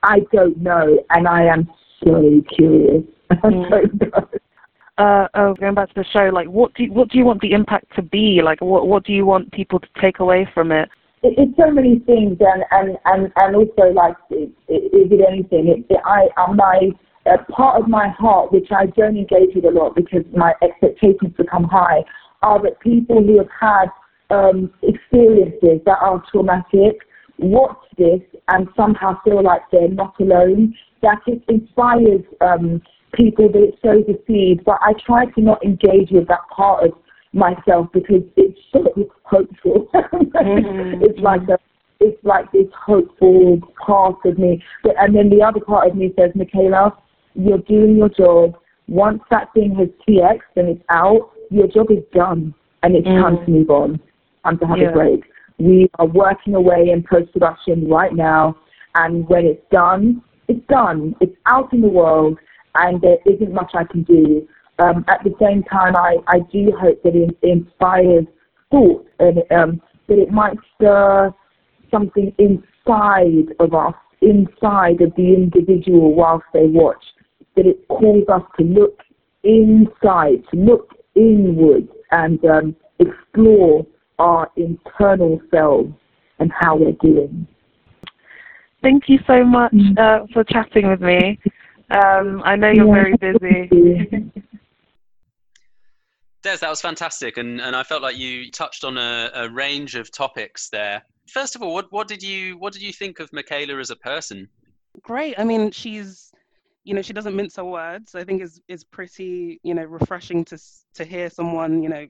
I 0.04 0.22
don't 0.32 0.58
know, 0.58 0.98
and 1.12 1.28
I 1.28 1.44
am 1.44 1.70
so 2.04 2.42
curious. 2.56 3.04
Mm. 3.44 4.28
Uh, 4.98 5.28
oh, 5.36 5.54
going 5.56 5.74
back 5.74 5.88
to 5.88 5.96
the 5.96 6.06
show, 6.12 6.30
like, 6.32 6.48
what 6.48 6.74
do 6.76 6.84
you, 6.84 6.92
what 6.92 7.10
do 7.10 7.18
you 7.18 7.24
want 7.24 7.40
the 7.42 7.54
impact 7.54 7.86
to 7.96 8.02
be? 8.02 8.42
Like, 8.44 8.60
what 8.60 8.88
what 8.88 9.06
do 9.06 9.14
you 9.14 9.26
want 9.26 9.52
people 9.54 9.80
to 9.80 9.88
take 10.00 10.20
away 10.20 10.48
from 10.54 10.72
it? 10.72 10.90
it, 11.24 11.34
it's 11.38 11.58
so 11.58 11.72
many 11.72 12.00
things, 12.00 12.38
and 12.40 12.64
and 12.72 12.98
and 13.06 13.32
and 13.38 13.56
also 13.56 13.94
like, 13.94 14.16
is 14.30 14.50
it, 14.68 15.12
it 15.12 15.26
anything? 15.28 15.68
It, 15.70 15.86
it, 15.90 16.02
I, 16.06 16.28
my 16.54 16.92
a 17.26 17.38
part 17.52 17.82
of 17.82 17.88
my 17.88 18.08
heart, 18.10 18.52
which 18.52 18.72
I 18.72 18.88
don't 18.88 19.18
engage 19.18 19.56
with 19.56 19.66
a 19.66 19.72
lot 19.72 19.96
because 19.96 20.24
my 20.36 20.54
expectations 20.62 21.34
become 21.38 21.66
high, 21.66 22.04
are 22.42 22.62
that 22.64 22.80
people 22.80 23.22
who 23.22 23.38
have 23.38 23.50
had 23.60 23.86
um, 24.32 24.72
experiences 24.82 25.82
that 25.86 25.98
are 26.02 26.24
traumatic 26.32 27.02
watch 27.38 27.78
this 27.98 28.22
and 28.50 28.68
somehow 28.76 29.20
feel 29.24 29.44
like 29.44 29.62
they're 29.72 29.90
not 29.90 30.14
alone. 30.20 30.76
That 31.02 31.20
it 31.28 31.44
inspires 31.48 32.22
um, 32.40 32.82
people 33.14 33.52
that 33.52 33.64
it 33.64 33.76
sows 33.82 34.06
a 34.08 34.18
seed, 34.26 34.64
but 34.64 34.78
I 34.82 34.94
try 35.06 35.26
to 35.26 35.42
not 35.42 35.64
engage 35.64 36.12
with 36.12 36.28
that 36.28 36.48
part 36.56 36.86
of 36.86 36.92
myself 37.34 37.88
because 37.94 38.22
it's 38.36 38.60
so 38.72 38.86
hopeful. 39.24 39.88
mm-hmm. 39.94 41.04
It's 41.04 41.20
like 41.20 41.42
a 41.50 41.58
it's 42.00 42.18
like 42.24 42.52
this 42.52 42.66
hopeful 42.76 43.60
part 43.86 44.18
of 44.26 44.40
me. 44.40 44.64
But, 44.84 44.96
and 45.00 45.16
then 45.16 45.30
the 45.30 45.44
other 45.44 45.60
part 45.60 45.92
of 45.92 45.96
me 45.96 46.12
says, 46.18 46.32
Michaela, 46.34 46.98
you're 47.36 47.60
doing 47.60 47.98
your 47.98 48.10
job. 48.10 48.58
Once 48.88 49.22
that 49.30 49.54
thing 49.54 49.76
has 49.76 49.88
TX 50.08 50.40
and 50.56 50.70
it's 50.70 50.84
out, 50.90 51.32
your 51.50 51.68
job 51.68 51.92
is 51.92 52.04
done 52.14 52.54
and 52.84 52.96
it's 52.96 53.08
mm. 53.08 53.22
time 53.22 53.46
to 53.46 53.52
move 53.52 53.70
on. 53.70 54.00
Time 54.44 54.58
to 54.60 54.66
have 54.66 54.78
yeah. 54.78 54.90
a 54.90 54.94
break. 54.94 55.24
We 55.60 55.90
are 56.00 56.08
working 56.08 56.56
away 56.56 56.90
in 56.90 57.04
post 57.04 57.32
production 57.34 57.88
right 57.88 58.14
now, 58.14 58.58
and 58.96 59.28
when 59.30 59.46
it's 59.46 59.62
done, 59.72 60.24
it's 60.48 60.66
done. 60.68 61.16
It's 61.22 61.36
out 61.46 61.72
in 61.72 61.82
the 61.82 61.88
world, 61.88 62.40
and 62.76 63.00
there 63.00 63.18
isn't 63.28 63.54
much 63.54 63.72
I 63.76 63.84
can 63.84 64.04
do. 64.04 64.48
Um, 64.80 65.06
at 65.08 65.24
the 65.24 65.36
same 65.40 65.62
time, 65.64 65.96
I, 65.96 66.18
I 66.28 66.40
do 66.52 66.72
hope 66.80 67.04
that 67.04 67.16
it 67.16 67.38
inspires 67.44 68.26
thought 68.72 69.06
and 69.20 69.44
um, 69.52 69.82
that 70.08 70.18
it 70.18 70.32
might 70.32 70.58
stir 70.76 71.32
something 71.92 72.34
inside 72.40 73.54
of 73.60 73.76
us, 73.76 73.94
inside 74.22 75.02
of 75.02 75.14
the 75.16 75.36
individual 75.36 76.16
whilst 76.16 76.46
they 76.54 76.66
watch 76.66 77.04
that 77.56 77.66
it 77.66 77.88
calls 77.88 78.28
us 78.30 78.44
to 78.60 78.66
look 78.66 79.00
inside, 79.44 80.44
to 80.52 80.58
look 80.58 80.94
inward 81.16 81.88
and 82.12 82.44
um, 82.46 82.76
explore 83.00 83.86
our 84.20 84.50
internal 84.56 85.42
selves 85.52 85.94
and 86.40 86.52
how 86.58 86.76
we're 86.76 86.92
doing. 87.02 87.48
Thank 88.82 89.08
you 89.08 89.20
so 89.28 89.44
much 89.44 89.76
uh, 89.98 90.22
for 90.34 90.44
chatting 90.44 90.88
with 90.88 91.02
me. 91.02 91.40
Um, 91.92 92.42
I 92.44 92.56
know 92.56 92.72
you're 92.72 92.94
very 92.94 93.16
busy. 93.18 94.32
Des, 96.44 96.58
that 96.58 96.70
was 96.70 96.82
fantastic, 96.82 97.38
and, 97.38 97.62
and 97.62 97.76
I 97.76 97.84
felt 97.84 98.02
like 98.02 98.18
you 98.18 98.50
touched 98.50 98.84
on 98.84 98.98
a, 98.98 99.30
a 99.36 99.50
range 99.50 99.94
of 99.94 100.12
topics 100.12 100.70
there. 100.70 101.04
First 101.28 101.56
of 101.56 101.62
all, 101.62 101.72
what, 101.74 101.92
what 101.92 102.08
did 102.08 102.24
you 102.24 102.58
what 102.58 102.74
did 102.74 102.82
you 102.82 102.92
think 102.92 103.20
of 103.20 103.32
Michaela 103.32 103.78
as 103.78 103.92
a 103.92 103.96
person? 103.96 104.50
Great. 105.04 105.36
I 105.38 105.44
mean, 105.44 105.70
she's 105.70 106.31
you 106.84 106.94
know 106.94 107.02
she 107.02 107.14
doesn't 107.14 107.36
mince 107.36 107.56
her 107.58 107.66
words. 107.66 108.16
I 108.16 108.24
think 108.24 108.42
is 108.42 108.60
is 108.68 108.84
pretty 108.84 109.60
you 109.64 109.74
know 109.74 109.84
refreshing 109.84 110.44
to 110.46 110.58
to 110.96 111.06
hear 111.06 111.30
someone 111.30 111.84
you 111.84 111.90
know 111.90 112.08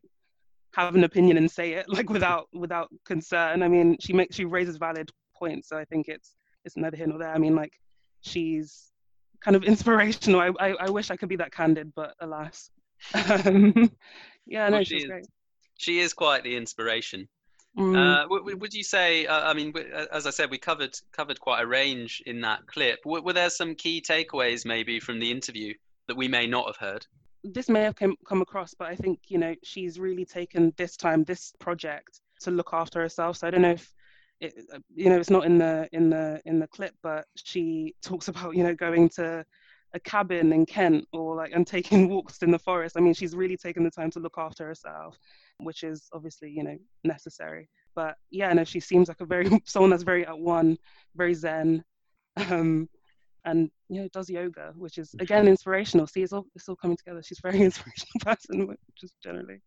have 0.73 0.95
an 0.95 1.03
opinion 1.03 1.37
and 1.37 1.49
say 1.51 1.73
it 1.73 1.89
like 1.97 2.09
without 2.09 2.47
without 2.53 2.89
concern. 3.05 3.63
I 3.63 3.67
mean, 3.67 3.97
she 3.99 4.13
makes 4.13 4.35
she 4.35 4.45
raises 4.45 4.77
valid 4.77 5.09
points, 5.35 5.67
so 5.69 5.77
I 5.77 5.85
think 5.85 6.07
it's 6.07 6.35
it's 6.65 6.77
neither 6.77 6.95
here 6.97 7.07
nor 7.07 7.17
there. 7.19 7.33
I 7.33 7.37
mean, 7.37 7.55
like 7.55 7.73
she's 8.21 8.91
kind 9.41 9.55
of 9.57 9.63
inspirational. 9.73 10.39
I 10.39 10.51
I, 10.59 10.75
I 10.85 10.89
wish 10.89 11.11
I 11.11 11.17
could 11.17 11.29
be 11.29 11.37
that 11.37 11.51
candid, 11.51 11.93
but 11.95 12.15
alas. 12.19 12.69
Um, 13.45 13.91
yeah, 14.45 14.69
no, 14.69 14.75
Well, 14.77 14.83
she's 14.83 14.87
she 14.87 14.97
is- 14.97 15.05
great. 15.05 15.25
She 15.77 15.99
is 15.99 16.13
quite 16.13 16.43
the 16.43 16.55
inspiration. 16.55 17.27
Mm. 17.77 17.95
Uh, 17.95 18.55
would 18.55 18.73
you 18.73 18.83
say? 18.83 19.25
Uh, 19.25 19.49
I 19.49 19.53
mean, 19.53 19.73
as 20.11 20.27
I 20.27 20.29
said, 20.29 20.49
we 20.49 20.57
covered 20.57 20.93
covered 21.13 21.39
quite 21.39 21.61
a 21.61 21.67
range 21.67 22.21
in 22.25 22.41
that 22.41 22.67
clip. 22.67 23.01
W- 23.03 23.23
were 23.23 23.33
there 23.33 23.49
some 23.49 23.75
key 23.75 24.01
takeaways 24.01 24.65
maybe 24.65 24.99
from 24.99 25.19
the 25.19 25.31
interview 25.31 25.73
that 26.07 26.17
we 26.17 26.27
may 26.27 26.47
not 26.47 26.67
have 26.67 26.75
heard? 26.75 27.05
this 27.43 27.69
may 27.69 27.81
have 27.81 27.95
come, 27.95 28.15
come 28.25 28.41
across, 28.41 28.73
but 28.73 28.87
I 28.87 28.95
think 28.95 29.19
you 29.27 29.37
know 29.37 29.55
she's 29.63 29.99
really 29.99 30.25
taken 30.25 30.73
this 30.77 30.95
time, 30.95 31.23
this 31.23 31.53
project, 31.59 32.21
to 32.41 32.51
look 32.51 32.69
after 32.73 33.01
herself. 33.01 33.37
So 33.37 33.47
I 33.47 33.51
don't 33.51 33.61
know 33.61 33.71
if 33.71 33.93
it, 34.39 34.53
uh, 34.73 34.79
you 34.93 35.09
know 35.09 35.19
it's 35.19 35.29
not 35.29 35.45
in 35.45 35.57
the 35.57 35.89
in 35.91 36.09
the 36.09 36.41
in 36.45 36.59
the 36.59 36.67
clip, 36.67 36.93
but 37.01 37.25
she 37.35 37.95
talks 38.01 38.27
about 38.27 38.55
you 38.55 38.63
know 38.63 38.75
going 38.75 39.09
to 39.09 39.45
a 39.93 39.99
cabin 39.99 40.53
in 40.53 40.65
Kent 40.65 41.05
or 41.11 41.35
like 41.35 41.51
and 41.53 41.67
taking 41.67 42.09
walks 42.09 42.41
in 42.43 42.51
the 42.51 42.59
forest. 42.59 42.95
I 42.97 43.01
mean, 43.01 43.13
she's 43.13 43.35
really 43.35 43.57
taken 43.57 43.83
the 43.83 43.91
time 43.91 44.11
to 44.11 44.19
look 44.19 44.37
after 44.37 44.65
herself, 44.65 45.17
which 45.63 45.83
is 45.83 46.07
obviously 46.13 46.49
you 46.49 46.63
know 46.63 46.77
necessary. 47.03 47.69
But 47.95 48.15
yeah, 48.29 48.51
no, 48.53 48.63
she 48.63 48.79
seems 48.79 49.07
like 49.07 49.21
a 49.21 49.25
very 49.25 49.49
someone 49.65 49.89
that's 49.89 50.03
very 50.03 50.25
at 50.25 50.37
one, 50.37 50.77
very 51.15 51.33
zen. 51.33 51.83
Um, 52.37 52.87
and 53.45 53.71
you 53.89 54.01
know 54.01 54.07
does 54.13 54.29
yoga, 54.29 54.73
which 54.75 54.97
is 54.97 55.13
again 55.19 55.47
inspirational. 55.47 56.07
See, 56.07 56.21
it's 56.21 56.33
all 56.33 56.45
it's 56.55 56.69
all 56.69 56.75
coming 56.75 56.97
together. 56.97 57.21
She's 57.23 57.39
a 57.43 57.49
very 57.49 57.61
inspirational 57.65 58.19
person, 58.21 58.77
just 58.95 59.15
generally. 59.21 59.61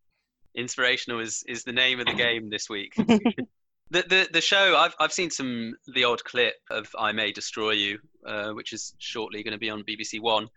Inspirational 0.54 1.20
is 1.20 1.42
is 1.48 1.64
the 1.64 1.72
name 1.72 2.00
of 2.00 2.06
the 2.06 2.14
game 2.14 2.48
this 2.50 2.70
week. 2.70 2.92
the, 2.96 3.46
the 3.90 4.28
the 4.32 4.40
show 4.40 4.76
I've 4.76 4.94
I've 5.00 5.12
seen 5.12 5.30
some 5.30 5.74
the 5.94 6.04
odd 6.04 6.22
clip 6.24 6.54
of 6.70 6.88
I 6.98 7.12
May 7.12 7.32
Destroy 7.32 7.72
You, 7.72 7.98
uh, 8.26 8.50
which 8.50 8.72
is 8.72 8.94
shortly 8.98 9.42
going 9.42 9.52
to 9.52 9.58
be 9.58 9.70
on 9.70 9.82
BBC 9.82 10.20
One, 10.20 10.48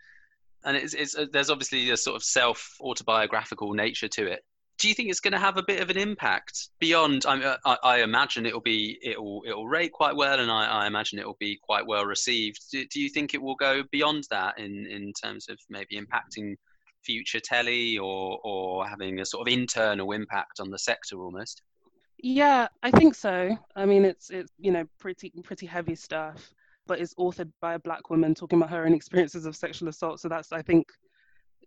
and 0.63 0.77
it's, 0.77 0.93
it's 0.93 1.15
uh, 1.15 1.25
there's 1.31 1.49
obviously 1.49 1.89
a 1.89 1.97
sort 1.97 2.15
of 2.15 2.23
self 2.23 2.75
autobiographical 2.81 3.73
nature 3.73 4.07
to 4.09 4.27
it. 4.27 4.43
Do 4.77 4.87
you 4.87 4.93
think 4.93 5.09
it's 5.09 5.19
going 5.19 5.33
to 5.33 5.39
have 5.39 5.57
a 5.57 5.63
bit 5.63 5.81
of 5.81 5.89
an 5.89 5.97
impact 5.97 6.69
beyond? 6.79 7.25
I, 7.27 7.57
I, 7.65 7.77
I 7.83 8.03
imagine 8.03 8.45
it'll 8.45 8.61
be 8.61 8.99
it'll 9.01 9.41
it'll 9.47 9.67
rate 9.67 9.91
quite 9.91 10.15
well, 10.15 10.39
and 10.39 10.51
I, 10.51 10.65
I 10.65 10.87
imagine 10.87 11.17
it'll 11.17 11.37
be 11.39 11.57
quite 11.63 11.87
well 11.87 12.05
received. 12.05 12.59
Do, 12.71 12.85
do 12.85 12.99
you 12.99 13.09
think 13.09 13.33
it 13.33 13.41
will 13.41 13.55
go 13.55 13.83
beyond 13.91 14.25
that 14.29 14.59
in 14.59 14.85
in 14.85 15.13
terms 15.13 15.49
of 15.49 15.57
maybe 15.69 15.99
impacting 15.99 16.55
future 17.03 17.39
telly 17.39 17.97
or 17.97 18.39
or 18.43 18.87
having 18.87 19.19
a 19.19 19.25
sort 19.25 19.47
of 19.47 19.53
internal 19.53 20.11
impact 20.11 20.59
on 20.59 20.69
the 20.69 20.79
sector 20.79 21.21
almost? 21.23 21.61
Yeah, 22.19 22.67
I 22.81 22.91
think 22.91 23.15
so. 23.15 23.57
I 23.75 23.85
mean, 23.85 24.05
it's 24.05 24.29
it's 24.29 24.51
you 24.59 24.71
know 24.71 24.85
pretty 24.99 25.31
pretty 25.43 25.65
heavy 25.65 25.95
stuff, 25.95 26.51
but 26.85 26.99
it's 26.99 27.13
authored 27.15 27.51
by 27.61 27.75
a 27.75 27.79
black 27.79 28.09
woman 28.09 28.33
talking 28.33 28.57
about 28.57 28.71
her 28.71 28.85
own 28.85 28.93
experiences 28.93 29.45
of 29.45 29.55
sexual 29.55 29.89
assault. 29.89 30.19
So 30.19 30.27
that's 30.27 30.51
I 30.51 30.61
think 30.61 30.87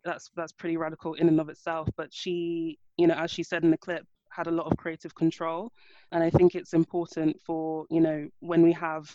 that's 0.04 0.30
that's 0.36 0.52
pretty 0.52 0.76
radical 0.76 1.14
in 1.14 1.28
and 1.28 1.40
of 1.40 1.48
itself. 1.48 1.88
But 1.96 2.12
she, 2.12 2.78
you 2.96 3.06
know, 3.06 3.14
as 3.14 3.30
she 3.30 3.42
said 3.42 3.64
in 3.64 3.70
the 3.70 3.78
clip, 3.78 4.04
had 4.30 4.46
a 4.46 4.50
lot 4.50 4.66
of 4.66 4.76
creative 4.76 5.14
control, 5.14 5.72
and 6.12 6.22
I 6.22 6.30
think 6.30 6.54
it's 6.54 6.74
important 6.74 7.40
for 7.44 7.86
you 7.90 8.00
know 8.00 8.28
when 8.40 8.62
we 8.62 8.72
have. 8.72 9.14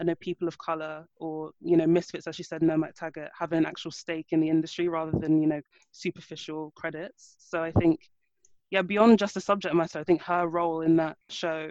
I 0.00 0.04
know 0.04 0.16
people 0.16 0.48
of 0.48 0.58
color 0.58 1.06
or 1.20 1.52
you 1.60 1.76
know 1.76 1.86
misfits, 1.86 2.26
as 2.26 2.34
she 2.34 2.42
said, 2.42 2.62
no 2.62 2.74
MacTaggart, 2.74 3.28
have 3.38 3.52
an 3.52 3.64
actual 3.64 3.92
stake 3.92 4.26
in 4.30 4.40
the 4.40 4.50
industry 4.50 4.88
rather 4.88 5.16
than 5.16 5.40
you 5.40 5.46
know 5.46 5.60
superficial 5.92 6.72
credits. 6.74 7.36
So 7.38 7.62
I 7.62 7.70
think 7.70 8.00
yeah, 8.70 8.82
beyond 8.82 9.20
just 9.20 9.34
the 9.34 9.40
subject 9.40 9.72
matter, 9.72 10.00
I 10.00 10.04
think 10.04 10.20
her 10.22 10.48
role 10.48 10.80
in 10.80 10.96
that 10.96 11.16
show 11.28 11.70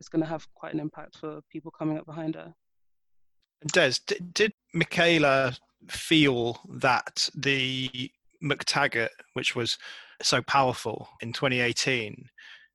is 0.00 0.08
going 0.08 0.22
to 0.22 0.28
have 0.28 0.52
quite 0.54 0.74
an 0.74 0.80
impact 0.80 1.18
for 1.18 1.40
people 1.48 1.70
coming 1.70 1.96
up 1.96 2.06
behind 2.06 2.34
her. 2.34 2.52
Des, 3.72 3.92
did 4.32 4.52
Michaela 4.72 5.56
feel 5.88 6.60
that 6.68 7.28
the 7.34 8.10
MacTaggart, 8.42 9.08
which 9.34 9.54
was 9.54 9.78
so 10.22 10.42
powerful 10.42 11.08
in 11.20 11.32
2018, 11.32 12.28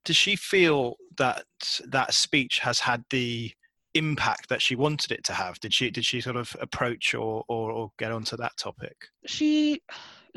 does 0.04 0.16
she 0.16 0.36
feel 0.36 0.96
that 1.18 1.44
that 1.84 2.14
speech 2.14 2.60
has 2.60 2.80
had 2.80 3.04
the 3.10 3.52
impact 3.94 4.48
that 4.48 4.62
she 4.62 4.76
wanted 4.76 5.10
it 5.10 5.24
to 5.24 5.32
have? 5.32 5.58
Did 5.60 5.74
she 5.74 5.90
did 5.90 6.04
she 6.04 6.20
sort 6.20 6.36
of 6.36 6.56
approach 6.60 7.14
or 7.14 7.44
or, 7.48 7.70
or 7.72 7.92
get 7.98 8.12
onto 8.12 8.36
that 8.36 8.56
topic? 8.56 8.96
She 9.26 9.82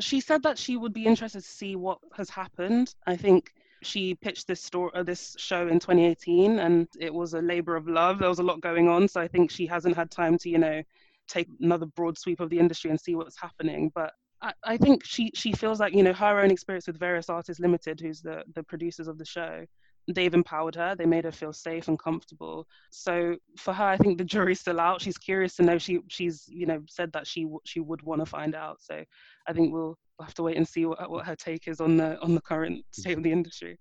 she 0.00 0.20
said 0.20 0.42
that 0.42 0.58
she 0.58 0.76
would 0.76 0.92
be 0.92 1.06
interested 1.06 1.42
to 1.42 1.48
see 1.48 1.76
what 1.76 1.98
has 2.16 2.30
happened. 2.30 2.94
I 3.06 3.16
think 3.16 3.52
she 3.82 4.14
pitched 4.14 4.46
this 4.46 4.62
story, 4.62 4.90
uh, 4.94 5.02
this 5.02 5.36
show 5.38 5.68
in 5.68 5.78
2018, 5.78 6.58
and 6.58 6.88
it 6.98 7.12
was 7.12 7.34
a 7.34 7.40
labor 7.40 7.76
of 7.76 7.86
love. 7.86 8.18
There 8.18 8.28
was 8.28 8.38
a 8.38 8.42
lot 8.42 8.60
going 8.60 8.88
on, 8.88 9.08
so 9.08 9.20
I 9.20 9.28
think 9.28 9.50
she 9.50 9.66
hasn't 9.66 9.96
had 9.96 10.10
time 10.10 10.36
to, 10.38 10.48
you 10.48 10.58
know, 10.58 10.82
take 11.30 11.48
another 11.60 11.86
broad 11.86 12.18
sweep 12.18 12.40
of 12.40 12.50
the 12.50 12.58
industry 12.58 12.90
and 12.90 13.00
see 13.00 13.14
what's 13.14 13.40
happening. 13.40 13.90
But 13.94 14.12
I, 14.42 14.52
I 14.64 14.76
think 14.76 15.04
she 15.04 15.30
she 15.34 15.52
feels 15.52 15.80
like, 15.80 15.94
you 15.94 16.02
know, 16.02 16.12
her 16.12 16.40
own 16.40 16.50
experience 16.50 16.86
with 16.86 16.98
Various 16.98 17.28
Artists 17.28 17.60
Limited, 17.60 18.00
who's 18.00 18.20
the 18.20 18.42
the 18.54 18.62
producers 18.62 19.08
of 19.08 19.18
the 19.18 19.24
show, 19.24 19.64
they've 20.08 20.34
empowered 20.34 20.74
her. 20.76 20.94
They 20.94 21.06
made 21.06 21.24
her 21.24 21.32
feel 21.32 21.52
safe 21.52 21.88
and 21.88 21.98
comfortable. 21.98 22.66
So 22.90 23.36
for 23.56 23.72
her, 23.72 23.84
I 23.84 23.96
think 23.96 24.18
the 24.18 24.24
jury's 24.24 24.60
still 24.60 24.80
out. 24.80 25.00
She's 25.00 25.18
curious 25.18 25.56
to 25.56 25.62
know. 25.62 25.78
She 25.78 26.00
she's 26.08 26.44
you 26.48 26.66
know 26.66 26.82
said 26.88 27.12
that 27.12 27.26
she 27.26 27.46
she 27.64 27.80
would 27.80 28.02
want 28.02 28.20
to 28.20 28.26
find 28.26 28.54
out. 28.54 28.78
So 28.80 29.04
I 29.46 29.52
think 29.52 29.72
we'll, 29.72 29.98
have 30.20 30.34
to 30.34 30.42
wait 30.42 30.58
and 30.58 30.68
see 30.68 30.84
what, 30.84 31.10
what 31.10 31.24
her 31.24 31.34
take 31.34 31.66
is 31.66 31.80
on 31.80 31.96
the 31.96 32.20
on 32.20 32.34
the 32.34 32.42
current 32.42 32.84
state 32.92 33.16
of 33.16 33.22
the 33.22 33.32
industry. 33.32 33.78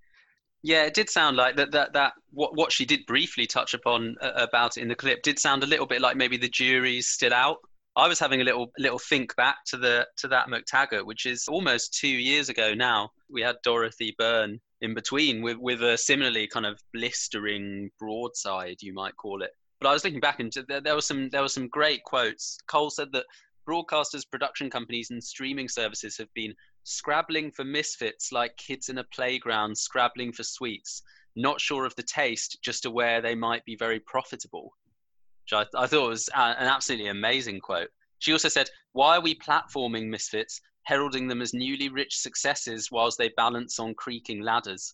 Yeah, 0.61 0.83
it 0.83 0.93
did 0.93 1.09
sound 1.09 1.37
like 1.37 1.55
that. 1.55 1.71
That 1.71 1.93
that 1.93 2.13
what 2.31 2.55
what 2.55 2.71
she 2.71 2.85
did 2.85 3.05
briefly 3.05 3.47
touch 3.47 3.73
upon 3.73 4.17
uh, 4.21 4.31
about 4.35 4.77
it 4.77 4.81
in 4.81 4.89
the 4.89 4.95
clip 4.95 5.21
did 5.21 5.39
sound 5.39 5.63
a 5.63 5.67
little 5.67 5.85
bit 5.85 6.01
like 6.01 6.17
maybe 6.17 6.37
the 6.37 6.49
jury's 6.49 7.07
still 7.07 7.33
out. 7.33 7.57
I 7.95 8.07
was 8.07 8.19
having 8.19 8.41
a 8.41 8.43
little 8.43 8.71
little 8.77 8.99
think 8.99 9.35
back 9.35 9.57
to 9.67 9.77
the 9.77 10.07
to 10.17 10.27
that 10.27 10.47
MacTaggart, 10.47 11.05
which 11.05 11.25
is 11.25 11.47
almost 11.47 11.93
two 11.93 12.07
years 12.07 12.49
ago 12.49 12.73
now. 12.73 13.11
We 13.29 13.41
had 13.41 13.57
Dorothy 13.63 14.15
Byrne 14.17 14.59
in 14.81 14.93
between 14.93 15.41
with 15.41 15.57
with 15.57 15.81
a 15.81 15.97
similarly 15.97 16.47
kind 16.47 16.65
of 16.65 16.79
blistering 16.93 17.89
broadside, 17.99 18.77
you 18.81 18.93
might 18.93 19.15
call 19.15 19.41
it. 19.41 19.51
But 19.79 19.89
I 19.89 19.93
was 19.93 20.03
looking 20.03 20.19
back 20.19 20.41
and 20.41 20.51
there, 20.67 20.81
there 20.81 20.95
was 20.95 21.07
some 21.07 21.29
there 21.29 21.41
were 21.41 21.47
some 21.47 21.69
great 21.69 22.03
quotes. 22.03 22.57
Coel 22.67 22.89
said 22.89 23.11
that 23.13 23.25
broadcasters, 23.67 24.29
production 24.29 24.69
companies, 24.69 25.11
and 25.11 25.23
streaming 25.23 25.69
services 25.69 26.17
have 26.17 26.33
been 26.33 26.53
scrabbling 26.83 27.51
for 27.51 27.63
misfits 27.63 28.31
like 28.31 28.55
kids 28.57 28.89
in 28.89 28.97
a 28.99 29.03
playground 29.05 29.77
scrabbling 29.77 30.31
for 30.33 30.43
sweets, 30.43 31.01
not 31.35 31.61
sure 31.61 31.85
of 31.85 31.95
the 31.95 32.03
taste, 32.03 32.57
just 32.61 32.85
aware 32.85 33.21
they 33.21 33.35
might 33.35 33.63
be 33.65 33.75
very 33.75 33.99
profitable. 33.99 34.73
Which 35.43 35.53
I, 35.75 35.81
I 35.83 35.87
thought 35.87 36.09
was 36.09 36.29
a- 36.35 36.39
an 36.39 36.67
absolutely 36.67 37.07
amazing 37.09 37.59
quote. 37.59 37.89
She 38.19 38.31
also 38.33 38.49
said, 38.49 38.69
Why 38.93 39.17
are 39.17 39.21
we 39.21 39.35
platforming 39.35 40.07
misfits, 40.07 40.59
heralding 40.83 41.27
them 41.27 41.41
as 41.41 41.53
newly 41.53 41.89
rich 41.89 42.17
successes 42.17 42.89
whilst 42.91 43.17
they 43.17 43.29
balance 43.37 43.79
on 43.79 43.93
creaking 43.95 44.41
ladders? 44.41 44.93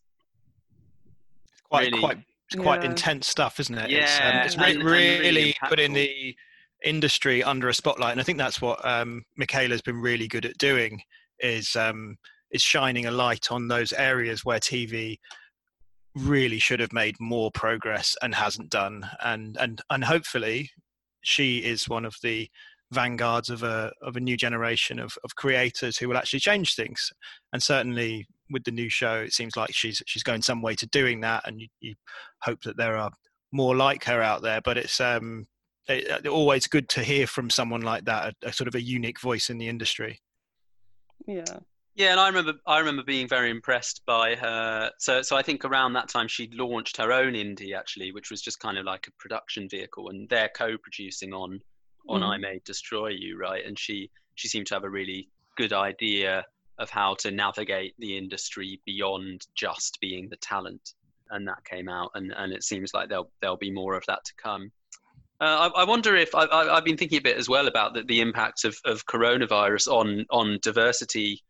It's 1.52 1.62
quite 1.62 1.86
Really- 1.88 2.00
quite 2.00 2.18
it's 2.52 2.62
quite 2.62 2.84
Yeah. 2.84 2.92
intense 2.92 3.28
stuff, 3.28 3.60
isn't 3.60 3.76
it? 3.76 3.92
it's, 3.92 4.20
Yeah, 4.20 4.30
um, 4.42 4.46
it's 4.46 4.54
and- 4.54 4.64
re- 4.64 4.72
and 4.76 4.84
really 4.84 5.20
really 5.20 5.56
putting 5.68 5.94
the 5.94 6.36
industry 6.84 7.42
under 7.42 7.70
a 7.70 7.74
spotlight, 7.74 8.12
and 8.12 8.22
I 8.22 8.24
think 8.24 8.38
that's 8.38 8.62
what 8.62 8.86
um, 8.86 9.26
Michaela's 9.36 9.82
been 9.82 10.00
really 10.00 10.28
good 10.28 10.46
at 10.46 10.56
doing 10.60 11.02
is 11.40 11.76
um, 11.76 12.18
is 12.52 12.62
shining 12.62 13.06
a 13.06 13.12
light 13.12 13.52
on 13.52 13.68
those 13.68 13.94
areas 13.94 14.46
where 14.46 14.60
TV 14.60 15.18
really 16.16 16.60
should 16.60 16.80
have 16.80 16.94
made 16.94 17.16
more 17.20 17.52
progress 17.52 18.16
and 18.22 18.34
hasn't 18.36 18.70
done, 18.70 19.10
and 19.24 19.58
and 19.60 19.82
and 19.90 20.04
hopefully 20.04 20.70
she 21.22 21.58
is 21.58 21.90
one 21.90 22.06
of 22.06 22.16
the 22.24 22.50
vanguards 22.92 23.50
of 23.50 23.64
a 23.64 23.92
of 24.02 24.16
a 24.16 24.20
new 24.20 24.38
generation 24.38 25.00
of, 25.00 25.18
of 25.24 25.36
creators 25.36 25.98
who 25.98 26.08
will 26.08 26.18
actually 26.18 26.40
change 26.40 26.76
things. 26.76 27.12
And 27.54 27.62
certainly 27.62 28.28
with 28.52 28.64
the 28.64 28.72
new 28.72 28.90
show 28.90 29.16
it 29.16 29.34
seems 29.34 29.58
like 29.58 29.74
she's 29.74 30.02
she's 30.06 30.24
going 30.24 30.42
some 30.42 30.62
way 30.62 30.76
to 30.76 30.86
doing 30.88 31.20
that 31.22 31.48
and 31.48 31.60
you, 31.60 31.68
you 31.82 31.96
hope 32.42 32.62
that 32.62 32.78
there 32.78 32.96
are 32.96 33.12
more 33.52 33.76
like 33.76 34.04
her 34.06 34.22
out 34.22 34.42
there. 34.44 34.62
But 34.62 34.78
it's 34.78 35.00
um 35.02 35.48
it, 35.88 36.28
always 36.28 36.68
good 36.68 36.90
to 36.90 37.04
hear 37.04 37.28
from 37.28 37.50
someone 37.50 37.82
like 37.82 38.06
that 38.06 38.36
a, 38.44 38.50
a 38.50 38.54
sort 38.54 38.68
of 38.68 38.76
a 38.76 38.82
unique 38.82 39.20
voice 39.20 39.50
in 39.50 39.58
the 39.58 39.68
industry 39.68 40.20
Yeah. 41.28 41.60
Yeah, 41.96 42.12
and 42.12 42.20
I 42.20 42.28
remember 42.28 42.54
I 42.68 42.80
remember 42.80 43.04
being 43.04 43.28
very 43.28 43.50
impressed 43.50 44.02
by 44.06 44.36
her. 44.36 44.92
So 45.00 45.22
so 45.22 45.38
I 45.38 45.42
think 45.42 45.64
around 45.64 45.94
that 45.94 46.10
time 46.10 46.28
she 46.28 46.50
launched 46.52 46.98
her 46.98 47.14
own 47.14 47.34
indie 47.34 47.74
actually, 47.76 48.12
which 48.12 48.30
was 48.30 48.42
just 48.42 48.60
kind 48.60 48.78
of 48.78 48.86
like 48.86 49.08
a 49.08 49.12
production 49.18 49.70
vehicle, 49.70 50.10
and 50.10 50.28
they're 50.28 50.52
co-producing 50.56 51.34
on 51.34 51.62
on 52.10 52.22
mm. 52.22 52.26
I 52.26 52.38
May 52.38 52.60
Destroy 52.66 53.10
You, 53.10 53.38
right? 53.38 53.66
And 53.66 53.80
she 53.80 54.12
she 54.36 54.50
seemed 54.50 54.68
to 54.68 54.74
have 54.76 54.84
a 54.84 54.90
really 54.90 55.30
good 55.56 55.72
idea 55.72 56.46
of 56.80 56.90
how 56.90 57.16
to 57.16 57.32
navigate 57.32 57.94
the 58.00 58.18
industry 58.18 58.82
beyond 58.86 59.48
just 59.56 59.98
being 60.02 60.28
the 60.30 60.38
talent, 60.38 60.94
and 61.30 61.48
that 61.48 61.64
came 61.64 61.88
out, 61.88 62.12
and 62.16 62.34
and 62.36 62.52
it 62.52 62.64
seems 62.64 62.94
like 62.94 63.08
there'll 63.08 63.32
there'll 63.40 63.56
be 63.56 63.72
more 63.72 63.96
of 63.96 64.04
that 64.08 64.26
to 64.26 64.34
come. 64.36 64.70
Uh, 65.42 65.70
I, 65.76 65.82
I, 65.82 65.84
wonder 65.84 66.16
if 66.16 66.34
I, 66.34 66.74
have 66.74 66.86
been 66.86 66.96
thinking 66.96 67.18
a 67.18 67.22
bit 67.22 67.38
as 67.38 67.50
well 67.50 67.68
about 67.68 67.94
the, 67.94 68.04
the 68.04 68.22
impact 68.22 68.64
of, 68.64 68.78
of 68.86 69.06
coronavirus 69.06 69.88
on 69.88 70.26
on 70.30 70.60
diversity 70.62 71.44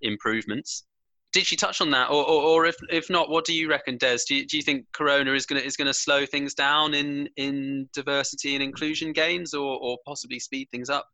improvements. 0.00 0.84
Did 1.32 1.46
she 1.46 1.56
touch 1.56 1.80
on 1.80 1.90
that, 1.90 2.10
or, 2.10 2.24
or, 2.24 2.42
or 2.42 2.66
if 2.66 2.74
if 2.90 3.10
not, 3.10 3.30
what 3.30 3.44
do 3.44 3.54
you 3.54 3.68
reckon, 3.68 3.96
Des? 3.96 4.18
Do 4.26 4.34
you, 4.34 4.46
do 4.46 4.56
you 4.56 4.62
think 4.62 4.86
Corona 4.92 5.32
is 5.34 5.46
going 5.46 5.60
to 5.60 5.66
is 5.66 5.76
to 5.76 5.94
slow 5.94 6.26
things 6.26 6.54
down 6.54 6.94
in 6.94 7.28
in 7.36 7.88
diversity 7.92 8.54
and 8.54 8.62
inclusion 8.62 9.12
gains, 9.12 9.54
or 9.54 9.78
or 9.78 9.98
possibly 10.04 10.40
speed 10.40 10.68
things 10.72 10.90
up? 10.90 11.06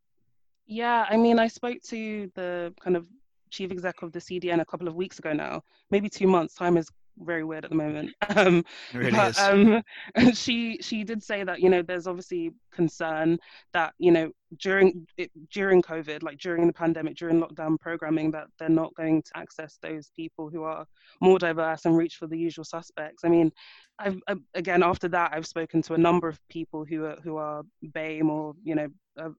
Yeah, 0.65 1.05
I 1.07 1.17
mean, 1.17 1.37
I 1.37 1.47
spoke 1.47 1.77
to 1.89 2.31
the 2.33 2.73
kind 2.81 2.97
of 2.97 3.05
chief 3.51 3.71
exec 3.71 4.01
of 4.01 4.11
the 4.11 4.19
CDN 4.19 4.61
a 4.61 4.65
couple 4.65 4.87
of 4.87 4.95
weeks 4.95 5.19
ago 5.19 5.31
now, 5.31 5.61
maybe 5.91 6.09
two 6.09 6.27
months. 6.27 6.55
Time 6.55 6.77
is 6.77 6.89
very 7.19 7.43
weird 7.43 7.65
at 7.65 7.71
the 7.71 7.77
moment. 7.77 8.11
Um, 8.35 8.65
really 8.93 9.11
but, 9.11 9.29
is. 9.29 9.39
Um, 9.39 9.81
she 10.33 10.77
she 10.81 11.03
did 11.03 11.23
say 11.23 11.43
that 11.43 11.61
you 11.61 11.69
know 11.69 11.81
there's 11.81 12.07
obviously 12.07 12.51
concern 12.73 13.37
that 13.71 13.93
you 13.97 14.11
know 14.11 14.31
during 14.59 15.07
it, 15.17 15.31
during 15.51 15.81
COVID, 15.81 16.21
like 16.21 16.37
during 16.39 16.67
the 16.67 16.73
pandemic, 16.73 17.15
during 17.15 17.41
lockdown 17.41 17.79
programming, 17.79 18.31
that 18.31 18.47
they're 18.59 18.67
not 18.67 18.93
going 18.95 19.21
to 19.23 19.31
access 19.35 19.77
those 19.81 20.11
people 20.15 20.49
who 20.49 20.63
are 20.63 20.85
more 21.21 21.39
diverse 21.39 21.85
and 21.85 21.97
reach 21.97 22.15
for 22.15 22.27
the 22.27 22.37
usual 22.37 22.65
suspects. 22.65 23.23
I 23.23 23.29
mean, 23.29 23.51
I've 23.99 24.19
again 24.53 24.83
after 24.83 25.07
that 25.09 25.31
I've 25.33 25.47
spoken 25.47 25.81
to 25.83 25.93
a 25.93 25.97
number 25.97 26.27
of 26.27 26.39
people 26.49 26.83
who 26.83 27.05
are 27.05 27.17
who 27.23 27.37
are 27.37 27.63
BAME 27.93 28.29
or 28.29 28.53
you 28.63 28.75
know 28.75 28.87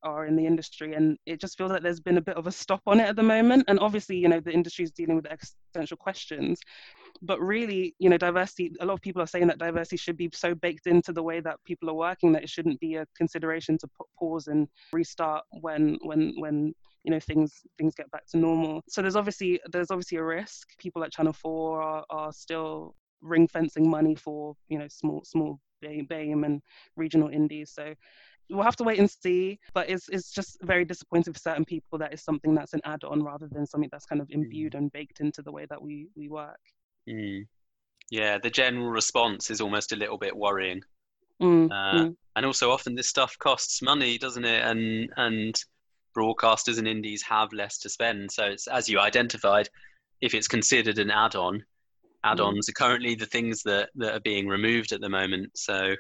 are 0.03 0.27
in 0.27 0.37
the 0.37 0.47
industry, 0.47 0.95
and 0.95 1.19
it 1.27 1.41
just 1.41 1.59
feels 1.59 1.71
like 1.71 1.83
there's 1.83 2.01
been 2.01 2.19
a 2.19 2.23
bit 2.23 2.37
of 2.37 2.47
a 2.47 2.53
stop 2.53 2.81
on 2.87 3.01
it 3.01 3.09
at 3.09 3.17
the 3.17 3.23
moment. 3.23 3.65
And 3.69 3.79
obviously, 3.79 4.17
you 4.17 4.29
know, 4.29 4.41
the 4.41 4.53
industry 4.53 4.85
is 4.85 4.91
dealing 4.91 5.17
with 5.17 5.27
existential 5.27 5.97
questions 5.97 6.61
but 7.23 7.41
really 7.41 7.95
you 7.99 8.09
know 8.09 8.17
diversity 8.17 8.73
a 8.81 8.87
lot 8.87 8.95
of 8.95 9.01
people 9.01 9.23
are 9.23 9.27
saying 9.27 9.47
that 9.47 9.59
diversity 9.59 9.97
should 9.97 10.17
be 10.17 10.31
so 10.33 10.55
baked 10.55 10.87
into 10.87 11.13
the 11.13 11.23
way 11.23 11.41
that 11.41 11.57
people 11.65 11.89
are 11.91 11.95
working 11.95 12.33
that 12.33 12.43
it 12.43 12.51
shouldn't 12.51 12.79
be 12.81 12.97
a 12.97 13.07
consideration 13.17 13.79
to 13.79 13.89
pause 14.19 14.49
and 14.49 14.69
restart 14.93 15.45
when 15.61 15.99
when 16.03 16.35
when 16.39 16.75
you 17.07 17.13
know 17.13 17.21
things 17.21 17.63
things 17.79 17.95
get 17.95 18.11
back 18.11 18.27
to 18.27 18.37
normal. 18.37 18.83
So 18.89 19.01
there's 19.01 19.17
obviously 19.17 19.61
there's 19.71 19.91
obviously 19.91 20.19
a 20.19 20.25
risk. 20.25 20.69
People 20.79 21.05
at 21.05 21.13
channel 21.13 21.33
4 21.33 21.81
are, 21.81 22.05
are 22.11 22.33
still 22.33 22.95
ring 23.23 23.49
fencing 23.49 23.89
money 23.89 24.17
for 24.17 24.55
you 24.69 24.79
know 24.79 24.89
small 24.89 25.23
small 25.25 25.61
BAME 25.83 26.45
and 26.45 26.61
regional 26.97 27.29
indies. 27.29 27.71
So 27.73 27.95
we'll 28.51 28.65
have 28.65 28.77
to 28.77 28.85
wait 28.85 28.99
and 28.99 29.11
see 29.11 29.59
but 29.75 29.91
it's, 29.91 30.09
it's 30.09 30.31
just 30.31 30.57
very 30.63 30.85
disappointing 30.85 31.33
for 31.33 31.41
certain 31.41 31.65
people 31.65 31.99
that 31.99 32.15
is 32.15 32.23
something 32.23 32.55
that's 32.55 32.75
an 32.75 32.81
add-on 32.85 33.21
rather 33.21 33.49
than 33.51 33.67
something 33.67 33.89
that's 33.91 34.07
kind 34.07 34.21
of 34.21 34.31
imbued 34.31 34.75
mm. 34.75 34.79
and 34.79 34.93
baked 34.93 35.19
into 35.19 35.43
the 35.43 35.51
way 35.51 35.67
that 35.69 35.83
we 35.83 36.07
we 36.15 36.29
work 36.29 36.61
Mm. 37.09 37.47
Yeah, 38.11 38.39
the 38.39 38.51
general 38.51 38.89
response 38.89 39.51
is 39.51 39.61
almost 39.61 39.93
a 39.93 39.97
little 39.97 40.19
bit 40.19 40.37
worrying. 40.37 40.83
Mm, 41.41 41.71
uh, 41.71 42.05
mm. 42.05 42.17
And 42.35 42.47
also, 42.47 42.71
often 42.71 42.95
this 42.95 43.09
stuff 43.09 43.37
costs 43.39 43.83
money, 43.83 44.19
doesn't 44.19 44.45
it? 44.45 44.65
And 44.65 45.11
and 45.17 45.55
broadcasters 46.17 46.79
and 46.79 46.89
indies 46.89 47.23
have 47.23 47.53
less 47.53 47.79
to 47.79 47.89
spend. 47.89 48.31
So 48.33 48.45
it's 48.45 48.67
as 48.67 48.89
you 48.89 49.01
identified, 49.01 49.69
if 50.21 50.35
it's 50.35 50.49
considered 50.49 50.99
an 50.99 51.11
add-on, 51.11 51.63
add-ons 52.25 52.67
mm. 52.67 52.71
are 52.71 52.73
currently 52.73 53.15
the 53.15 53.27
things 53.27 53.63
that 53.65 53.91
that 53.97 54.15
are 54.15 54.21
being 54.21 54.47
removed 54.47 54.93
at 54.93 55.01
the 55.01 55.09
moment. 55.09 55.51
So 55.57 55.95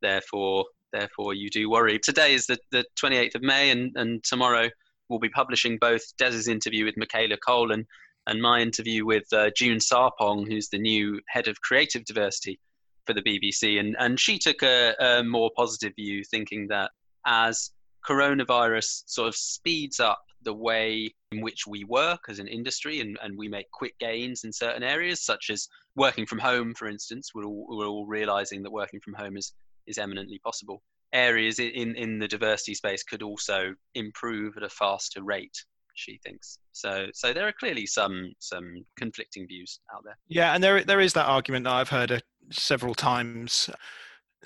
therefore, 0.00 0.66
therefore, 0.92 1.34
you 1.34 1.50
do 1.50 1.68
worry. 1.68 1.98
Today 1.98 2.34
is 2.34 2.46
the 2.46 2.58
the 2.70 2.84
28th 3.00 3.34
of 3.34 3.42
May, 3.42 3.70
and 3.70 3.92
and 3.96 4.22
tomorrow 4.24 4.68
we'll 5.08 5.18
be 5.18 5.28
publishing 5.28 5.78
both 5.78 6.02
Des's 6.16 6.48
interview 6.48 6.84
with 6.84 6.96
Michaela 6.96 7.36
Coel 7.36 7.72
and 7.72 7.84
and 8.26 8.40
my 8.40 8.60
interview 8.60 9.04
with 9.04 9.30
uh, 9.32 9.50
June 9.56 9.78
Sarpong, 9.78 10.46
who's 10.46 10.68
the 10.68 10.78
new 10.78 11.20
head 11.28 11.48
of 11.48 11.60
creative 11.60 12.04
diversity 12.04 12.58
for 13.06 13.12
the 13.12 13.22
BBC. 13.22 13.78
And, 13.78 13.96
and 13.98 14.18
she 14.18 14.38
took 14.38 14.62
a, 14.62 14.94
a 14.98 15.22
more 15.22 15.50
positive 15.56 15.94
view, 15.96 16.24
thinking 16.24 16.68
that 16.68 16.90
as 17.26 17.70
coronavirus 18.08 19.02
sort 19.06 19.28
of 19.28 19.34
speeds 19.34 20.00
up 20.00 20.20
the 20.42 20.54
way 20.54 21.12
in 21.32 21.40
which 21.40 21.66
we 21.66 21.84
work 21.84 22.20
as 22.28 22.38
an 22.38 22.48
industry 22.48 23.00
and, 23.00 23.18
and 23.22 23.36
we 23.36 23.48
make 23.48 23.70
quick 23.70 23.98
gains 23.98 24.44
in 24.44 24.52
certain 24.52 24.82
areas, 24.82 25.22
such 25.22 25.50
as 25.50 25.68
working 25.96 26.26
from 26.26 26.38
home, 26.38 26.74
for 26.74 26.86
instance, 26.86 27.30
we're 27.34 27.44
all, 27.44 27.66
we're 27.68 27.86
all 27.86 28.06
realizing 28.06 28.62
that 28.62 28.70
working 28.70 29.00
from 29.00 29.14
home 29.14 29.36
is, 29.36 29.52
is 29.86 29.98
eminently 29.98 30.38
possible. 30.38 30.82
Areas 31.12 31.58
in, 31.58 31.94
in 31.94 32.18
the 32.18 32.28
diversity 32.28 32.74
space 32.74 33.02
could 33.02 33.22
also 33.22 33.74
improve 33.94 34.56
at 34.56 34.62
a 34.62 34.68
faster 34.68 35.22
rate 35.22 35.64
she 35.94 36.18
thinks. 36.24 36.58
So 36.72 37.06
so 37.14 37.32
there 37.32 37.46
are 37.46 37.52
clearly 37.52 37.86
some 37.86 38.32
some 38.38 38.84
conflicting 38.96 39.46
views 39.46 39.80
out 39.94 40.02
there. 40.04 40.18
Yeah, 40.28 40.54
and 40.54 40.62
there 40.62 40.84
there 40.84 41.00
is 41.00 41.12
that 41.14 41.26
argument 41.26 41.64
that 41.64 41.72
I've 41.72 41.88
heard 41.88 42.12
uh, 42.12 42.20
several 42.50 42.94
times. 42.94 43.70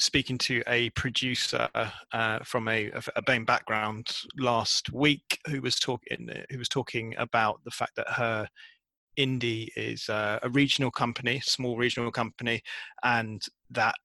Speaking 0.00 0.38
to 0.38 0.62
a 0.68 0.90
producer 0.90 1.68
uh, 2.12 2.38
from 2.44 2.68
a, 2.68 2.88
a 3.16 3.22
BAME 3.22 3.44
background 3.44 4.06
last 4.38 4.92
week, 4.92 5.40
who 5.48 5.60
was 5.60 5.80
talking 5.80 6.30
who 6.50 6.58
was 6.58 6.68
talking 6.68 7.16
about 7.18 7.58
the 7.64 7.72
fact 7.72 7.96
that 7.96 8.08
her 8.10 8.48
indie 9.18 9.68
is 9.74 10.08
uh, 10.08 10.38
a 10.42 10.48
regional 10.50 10.92
company, 10.92 11.40
small 11.40 11.76
regional 11.76 12.12
company, 12.12 12.62
and 13.02 13.42
that 13.70 13.96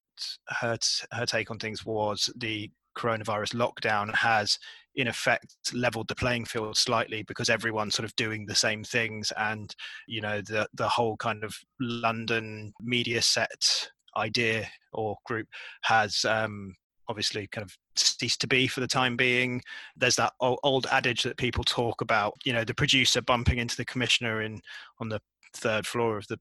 her 0.49 0.77
her 1.12 1.25
take 1.25 1.51
on 1.51 1.60
things 1.60 1.86
was 1.86 2.29
the 2.38 2.71
coronavirus 2.97 3.56
lockdown 3.56 4.13
has 4.13 4.58
in 4.95 5.08
effect 5.08 5.56
leveled 5.73 6.08
the 6.08 6.15
playing 6.15 6.45
field 6.45 6.77
slightly 6.77 7.23
because 7.23 7.49
everyone's 7.49 7.95
sort 7.95 8.06
of 8.06 8.15
doing 8.15 8.45
the 8.45 8.56
same 8.56 8.84
things 8.84 9.32
and 9.38 9.75
you 10.08 10.21
know 10.21 10.41
the 10.41 10.67
the 10.73 10.88
whole 10.88 11.17
kind 11.17 11.43
of 11.43 11.56
london 11.79 12.71
media 12.79 13.21
set 13.21 13.89
idea 14.17 14.67
or 14.93 15.15
group 15.25 15.47
has 15.82 16.23
um, 16.25 16.75
obviously 17.08 17.47
kind 17.47 17.65
of 17.65 17.75
ceased 17.95 18.39
to 18.39 18.47
be 18.47 18.67
for 18.67 18.79
the 18.79 18.88
time 18.88 19.17
being 19.17 19.62
there's 19.95 20.15
that 20.15 20.34
old 20.39 20.86
adage 20.91 21.23
that 21.23 21.38
people 21.38 21.63
talk 21.63 22.01
about 22.01 22.34
you 22.45 22.53
know 22.53 22.63
the 22.63 22.73
producer 22.75 23.21
bumping 23.21 23.58
into 23.58 23.75
the 23.75 23.86
commissioner 23.86 24.41
in 24.41 24.62
on 24.99 25.10
the 25.10 25.19
third 25.56 25.86
floor 25.86 26.17
of 26.17 26.27
the 26.27 26.39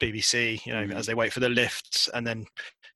BBC, 0.00 0.64
you 0.66 0.72
know, 0.72 0.82
mm-hmm. 0.82 0.96
as 0.96 1.06
they 1.06 1.14
wait 1.14 1.32
for 1.32 1.40
the 1.40 1.48
lifts 1.48 2.08
and 2.14 2.26
then 2.26 2.44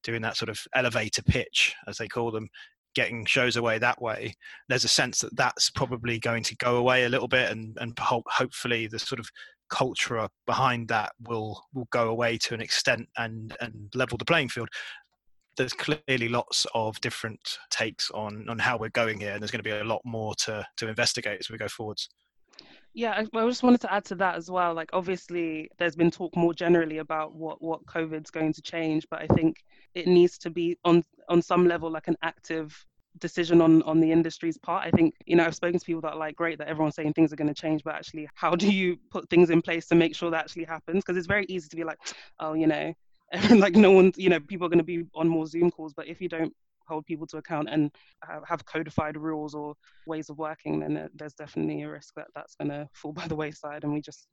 doing 0.03 0.23
that 0.23 0.37
sort 0.37 0.49
of 0.49 0.61
elevator 0.75 1.23
pitch, 1.23 1.75
as 1.87 1.97
they 1.97 2.09
call 2.09 2.31
them, 2.31 2.49
getting 2.98 3.24
shows 3.24 3.54
away 3.54 3.78
that 3.78 4.02
way 4.02 4.34
there's 4.68 4.82
a 4.82 4.88
sense 4.88 5.20
that 5.20 5.37
that's 5.37 5.70
probably 5.70 6.18
going 6.18 6.42
to 6.42 6.56
go 6.56 6.78
away 6.78 7.04
a 7.04 7.08
little 7.08 7.28
bit 7.28 7.48
and 7.52 7.78
and 7.80 7.96
hopefully 8.00 8.88
the 8.88 8.98
sort 8.98 9.20
of 9.20 9.30
culture 9.70 10.26
behind 10.46 10.88
that 10.88 11.12
will 11.28 11.62
will 11.72 11.87
go 11.92 12.08
away 12.08 12.37
to 12.37 12.54
an 12.54 12.61
extent 12.61 13.08
and 13.16 13.56
and 13.61 13.88
level 13.94 14.18
the 14.18 14.24
playing 14.24 14.48
field 14.48 14.68
there's 15.56 15.72
clearly 15.72 16.28
lots 16.28 16.66
of 16.74 17.00
different 17.00 17.58
takes 17.70 18.11
on 18.11 18.44
on 18.48 18.58
how 18.58 18.76
we're 18.76 18.88
going 18.88 19.20
here 19.20 19.30
and 19.30 19.40
there's 19.40 19.52
going 19.52 19.62
to 19.62 19.70
be 19.70 19.78
a 19.78 19.84
lot 19.84 20.02
more 20.04 20.34
to 20.34 20.66
to 20.76 20.88
investigate 20.88 21.38
as 21.38 21.48
we 21.48 21.56
go 21.56 21.68
forwards 21.68 22.08
yeah, 22.94 23.12
I, 23.12 23.38
I 23.38 23.46
just 23.46 23.62
wanted 23.62 23.80
to 23.82 23.92
add 23.92 24.04
to 24.06 24.16
that 24.16 24.34
as 24.34 24.50
well. 24.50 24.74
Like, 24.74 24.90
obviously, 24.92 25.70
there's 25.78 25.94
been 25.94 26.11
talk 26.11 26.34
more 26.37 26.52
generally 26.52 26.98
about 26.98 27.32
what 27.34 27.62
what 27.62 27.87
COVID's 27.87 28.30
going 28.30 28.52
to 28.54 28.62
change, 28.62 29.06
but 29.08 29.20
I 29.20 29.26
think 29.37 29.62
it 29.94 30.06
needs 30.06 30.38
to 30.38 30.50
be 30.50 30.76
on 30.84 31.04
on 31.28 31.42
some 31.42 31.68
level 31.68 31.90
like 31.92 32.08
an 32.08 32.16
active 32.22 32.74
decision 33.20 33.61
on 33.61 33.83
on 33.83 34.00
the 34.00 34.11
industry's 34.11 34.59
part. 34.59 34.87
I 34.87 34.90
think 34.90 35.14
you 35.26 35.37
know 35.37 35.44
I've 35.44 35.54
spoken 35.54 35.78
to 35.78 35.85
people 35.85 36.00
that 36.02 36.12
are 36.12 36.18
like 36.18 36.37
great 36.37 36.59
that 36.59 36.68
everyone's 36.68 36.94
saying 36.94 37.12
things 37.12 37.33
are 37.33 37.37
going 37.37 37.52
to 37.52 37.61
change, 37.61 37.83
but 37.85 37.94
actually, 37.94 38.28
how 38.35 38.54
do 38.54 38.70
you 38.70 38.96
put 39.11 39.28
things 39.31 39.50
in 39.50 39.62
place 39.62 39.87
to 39.88 39.94
make 39.94 40.14
sure 40.14 40.31
that 40.31 40.40
actually 40.40 40.64
happens? 40.64 41.04
Because 41.04 41.16
it's 41.16 41.26
very 41.26 41.46
easy 41.48 41.68
to 41.68 41.76
be 41.76 41.85
like, 41.85 41.98
oh, 42.40 42.54
you 42.54 42.66
know, 42.66 42.92
like 43.50 43.74
no 43.74 43.90
one, 43.90 44.12
you 44.16 44.28
know, 44.28 44.40
people 44.40 44.66
are 44.66 44.70
going 44.70 44.78
to 44.78 44.85
be 44.85 45.04
on 45.14 45.28
more 45.28 45.46
Zoom 45.46 45.70
calls, 45.70 45.92
but 45.94 46.07
if 46.07 46.20
you 46.20 46.28
don't 46.28 46.52
hold 46.88 47.04
people 47.04 47.26
to 47.26 47.37
account 47.37 47.68
and 47.70 47.90
have 48.46 48.64
codified 48.64 49.16
rules 49.16 49.54
or 49.54 49.74
ways 50.07 50.31
of 50.31 50.38
working, 50.38 50.81
then 50.81 51.09
there's 51.14 51.35
definitely 51.35 51.83
a 51.83 51.90
risk 51.90 52.14
that 52.16 52.28
that's 52.35 52.54
going 52.54 52.70
to 52.70 52.88
fall 52.94 53.12
by 53.20 53.26
the 53.28 53.37
wayside, 53.37 53.85
and 53.85 53.92
we 53.92 54.00
just 54.00 54.26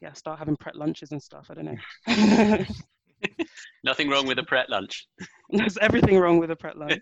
yeah 0.00 0.12
start 0.12 0.38
having 0.38 0.56
Pret 0.56 0.76
lunches 0.76 1.12
and 1.12 1.22
stuff. 1.22 1.50
I 1.50 1.54
don't 1.54 1.78
know. 2.06 2.64
Nothing 3.84 4.10
wrong 4.10 4.26
with 4.26 4.38
a 4.38 4.42
Pret 4.42 4.68
lunch. 4.68 5.06
There's 5.50 5.78
everything 5.78 6.18
wrong 6.18 6.38
with 6.38 6.50
a 6.50 6.56
Pret 6.56 6.76
lunch. 6.76 7.00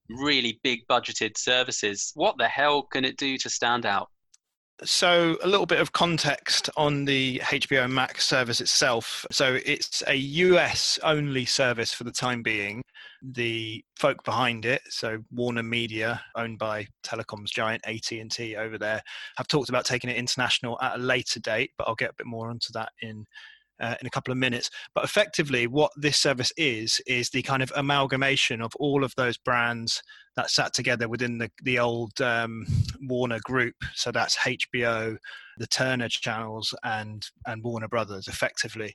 really 0.09 0.61
big 0.63 0.81
budgeted 0.89 1.37
services. 1.37 2.13
What 2.15 2.37
the 2.39 2.49
hell 2.49 2.83
can 2.83 3.05
it 3.05 3.17
do 3.17 3.39
to 3.39 3.51
stand 3.51 3.87
out? 3.87 4.09
So, 4.83 5.37
a 5.43 5.47
little 5.47 5.67
bit 5.67 5.81
of 5.81 5.93
context 5.93 6.69
on 6.77 7.05
the 7.05 7.39
HBO 7.45 7.89
Max 7.89 8.27
service 8.27 8.61
itself. 8.61 9.25
So, 9.31 9.59
it's 9.65 10.03
a 10.09 10.17
US 10.17 10.99
only 11.05 11.45
service 11.45 11.93
for 11.93 12.03
the 12.03 12.11
time 12.11 12.43
being. 12.43 12.83
The 13.23 13.85
folk 13.97 14.23
behind 14.25 14.67
it, 14.67 14.83
so 14.91 15.19
Warner 15.31 15.63
Media, 15.63 16.21
owned 16.35 16.59
by 16.59 16.89
telecoms 17.05 17.51
giant 17.55 17.87
AT&T 17.87 18.57
over 18.57 18.77
there, 18.77 19.01
have 19.37 19.47
talked 19.47 19.69
about 19.69 19.87
taking 19.87 20.11
it 20.11 20.17
international 20.17 20.77
at 20.83 20.97
a 20.97 20.99
later 20.99 21.41
date, 21.41 21.71
but 21.79 21.87
I'll 21.89 21.95
get 21.95 22.11
a 22.11 22.15
bit 22.19 22.27
more 22.27 22.51
onto 22.51 22.73
that 22.75 22.91
in 23.01 23.25
uh, 23.81 23.95
in 24.01 24.07
a 24.07 24.11
couple 24.11 24.33
of 24.33 24.39
minutes. 24.39 24.71
But 24.95 25.05
effectively, 25.05 25.67
what 25.67 25.93
this 25.97 26.19
service 26.19 26.53
is 26.57 27.01
is 27.07 27.31
the 27.31 27.43
kind 27.43 27.63
of 27.63 27.73
amalgamation 27.77 28.61
of 28.61 28.73
all 28.77 29.05
of 29.05 29.15
those 29.17 29.37
brands 29.37 30.03
that 30.37 30.51
sat 30.51 30.75
together 30.75 31.09
within 31.09 31.39
the 31.39 31.51
the 31.63 31.79
old 31.79 32.21
um, 32.21 32.67
Warner 33.03 33.41
Group. 33.45 33.77
So 33.95 34.11
that's 34.11 34.37
HBO, 34.39 35.17
the 35.59 35.67
Turner 35.67 36.09
channels, 36.09 36.75
and 36.83 37.25
and 37.47 37.63
Warner 37.63 37.89
Brothers, 37.89 38.29
effectively. 38.29 38.95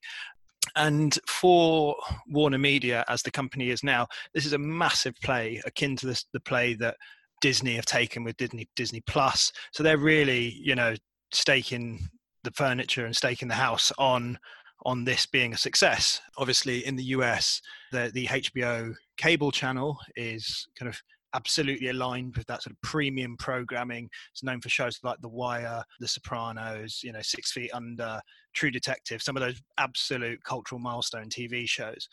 And 0.75 1.17
for 1.25 1.95
Warner 2.27 2.57
Media, 2.57 3.03
as 3.07 3.23
the 3.23 3.31
company 3.31 3.69
is 3.69 3.83
now, 3.83 4.07
this 4.33 4.45
is 4.45 4.53
a 4.53 4.57
massive 4.57 5.15
play 5.23 5.61
akin 5.65 5.95
to 5.97 6.05
this, 6.05 6.25
the 6.33 6.39
play 6.41 6.73
that 6.75 6.95
Disney 7.41 7.75
have 7.75 7.85
taken 7.85 8.23
with 8.23 8.37
Disney 8.37 8.67
Disney 8.75 9.01
Plus. 9.01 9.51
So 9.71 9.83
they're 9.83 9.97
really, 9.97 10.59
you 10.61 10.75
know, 10.75 10.95
staking 11.31 12.09
the 12.43 12.51
furniture 12.51 13.05
and 13.05 13.15
staking 13.15 13.47
the 13.47 13.55
house 13.55 13.91
on 13.97 14.37
on 14.85 15.03
this 15.03 15.25
being 15.25 15.53
a 15.53 15.57
success. 15.57 16.21
Obviously, 16.37 16.85
in 16.85 16.95
the 16.95 17.03
US, 17.05 17.61
the, 17.91 18.11
the 18.13 18.27
HBO 18.27 18.93
cable 19.17 19.51
channel 19.51 19.97
is 20.15 20.67
kind 20.77 20.89
of 20.89 21.01
absolutely 21.35 21.89
aligned 21.89 22.35
with 22.35 22.47
that 22.47 22.63
sort 22.63 22.71
of 22.73 22.81
premium 22.81 23.35
programming. 23.37 24.09
It's 24.31 24.43
known 24.43 24.61
for 24.61 24.69
shows 24.69 24.99
like 25.03 25.19
The 25.21 25.29
Wire, 25.29 25.83
The 25.99 26.07
Sopranos, 26.07 27.01
you 27.03 27.11
know, 27.11 27.21
Six 27.21 27.51
Feet 27.51 27.71
Under, 27.73 28.21
True 28.53 28.71
Detective, 28.71 29.21
some 29.21 29.37
of 29.37 29.41
those 29.41 29.61
absolute 29.77 30.43
cultural 30.43 30.79
milestone 30.79 31.29
TV 31.29 31.67
shows. 31.67 32.07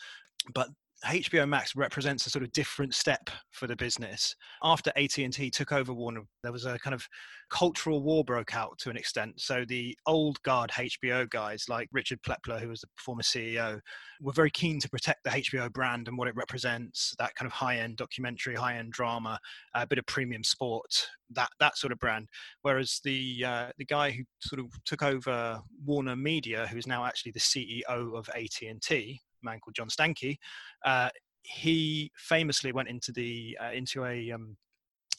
But 0.55 0.68
HBO 1.07 1.49
Max 1.49 1.77
represents 1.77 2.27
a 2.27 2.31
sort 2.31 2.42
of 2.42 2.53
different 2.53 2.95
step 2.95 3.31
for 3.51 3.66
the 3.66 3.77
business. 3.77 4.35
After 4.62 4.92
AT&T 4.97 5.51
took 5.51 5.73
over 5.73 5.92
Warner, 5.92 6.23
there 6.42 6.53
was 6.53 6.64
a 6.64 6.79
kind 6.79 6.95
of 6.95 7.07
cultural 7.51 8.03
war 8.03 8.25
broke 8.25 8.55
out 8.57 8.79
to 8.79 8.90
an 8.90 8.97
extent. 8.97 9.40
So 9.40 9.64
the 9.66 9.97
old 10.07 10.42
guard 10.42 10.71
HBO 10.71 11.29
guys 11.31 11.66
like 11.69 11.88
Richard 11.92 12.21
Plepler, 12.23 12.61
who 12.61 12.69
was 12.69 12.81
the 12.81 12.88
former 12.97 13.23
CEO, 13.23 13.81
were 14.21 14.33
very 14.33 14.51
keen 14.51 14.81
to 14.81 14.88
protect 14.88 15.23
the 15.25 15.31
HBO 15.31 15.73
brand 15.73 16.09
and 16.09 16.19
what 16.19 16.29
it 16.29 16.37
represents, 16.37 17.14
that 17.19 17.35
kind 17.35 17.47
of 17.47 17.53
high-end 17.53 17.97
documentary, 17.97 18.55
high-end 18.55 18.92
drama, 18.92 19.38
a 19.75 19.87
bit 19.87 19.99
of 19.99 20.07
premium 20.07 20.42
sport, 20.42 21.09
that 21.31 21.51
that 21.61 21.77
sort 21.79 21.92
of 21.92 21.99
brand. 21.99 22.29
Whereas 22.62 23.01
the 23.05 23.45
uh, 23.45 23.71
the 23.79 23.85
guy 23.85 24.11
who 24.11 24.25
sort 24.40 24.61
of 24.61 24.66
took 24.85 25.03
over 25.03 25.61
Warner 25.85 26.16
Media, 26.16 26.66
who 26.66 26.79
is 26.79 26.87
now 26.87 27.05
actually 27.05 27.33
the 27.33 27.40
CEO 27.40 27.79
of 27.87 28.29
AT&T, 28.31 29.21
man 29.46 29.61
called 29.61 29.74
John 29.74 29.88
Stankey, 29.88 30.38
uh, 30.85 31.11
he 31.42 32.11
famously 32.16 32.72
went 32.72 32.88
into 32.88 33.12
the 33.12 33.56
uh, 33.62 33.72
into 33.72 34.04
a 34.04 34.32
um, 34.32 34.56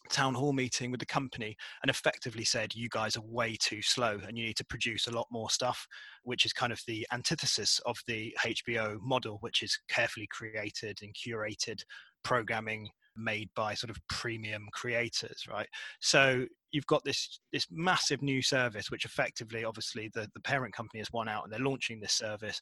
town 0.09 0.33
hall 0.33 0.53
meeting 0.53 0.89
with 0.89 0.99
the 0.99 1.05
company 1.05 1.55
and 1.81 1.89
effectively 1.89 2.45
said 2.45 2.73
you 2.73 2.87
guys 2.89 3.17
are 3.17 3.23
way 3.23 3.57
too 3.59 3.81
slow 3.81 4.17
and 4.25 4.37
you 4.37 4.45
need 4.45 4.55
to 4.55 4.65
produce 4.65 5.07
a 5.07 5.11
lot 5.11 5.27
more 5.29 5.49
stuff 5.49 5.85
which 6.23 6.45
is 6.45 6.53
kind 6.53 6.71
of 6.71 6.81
the 6.87 7.05
antithesis 7.11 7.81
of 7.85 7.97
the 8.07 8.33
hbo 8.45 8.97
model 9.01 9.37
which 9.41 9.61
is 9.61 9.77
carefully 9.89 10.25
created 10.31 10.97
and 11.01 11.13
curated 11.13 11.81
programming 12.23 12.89
made 13.17 13.49
by 13.55 13.73
sort 13.73 13.89
of 13.89 13.97
premium 14.07 14.67
creators 14.71 15.45
right? 15.49 15.67
So 15.99 16.45
you've 16.71 16.85
got 16.85 17.03
this 17.03 17.39
this 17.51 17.67
massive 17.71 18.21
new 18.21 18.41
service 18.41 18.91
which 18.91 19.05
effectively 19.05 19.65
obviously 19.65 20.09
the, 20.13 20.29
the 20.33 20.41
parent 20.41 20.73
company 20.73 20.99
has 20.99 21.11
won 21.11 21.27
out 21.27 21.43
and 21.43 21.51
they're 21.51 21.59
launching 21.59 21.99
this 21.99 22.13
service. 22.13 22.61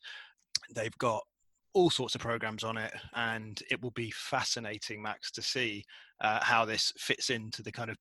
They've 0.74 0.98
got 0.98 1.24
all 1.76 1.90
sorts 1.90 2.16
of 2.16 2.22
programs 2.22 2.64
on 2.64 2.78
it, 2.78 2.92
and 3.14 3.62
it 3.70 3.84
will 3.84 3.92
be 3.92 4.10
fascinating, 4.12 5.04
Max, 5.04 5.30
to 5.32 5.42
see 5.42 5.84
uh, 6.22 6.40
how 6.42 6.66
this 6.66 6.92
fits 6.98 7.30
into 7.30 7.62
the 7.62 7.72
kind 7.72 7.92
of 7.92 7.98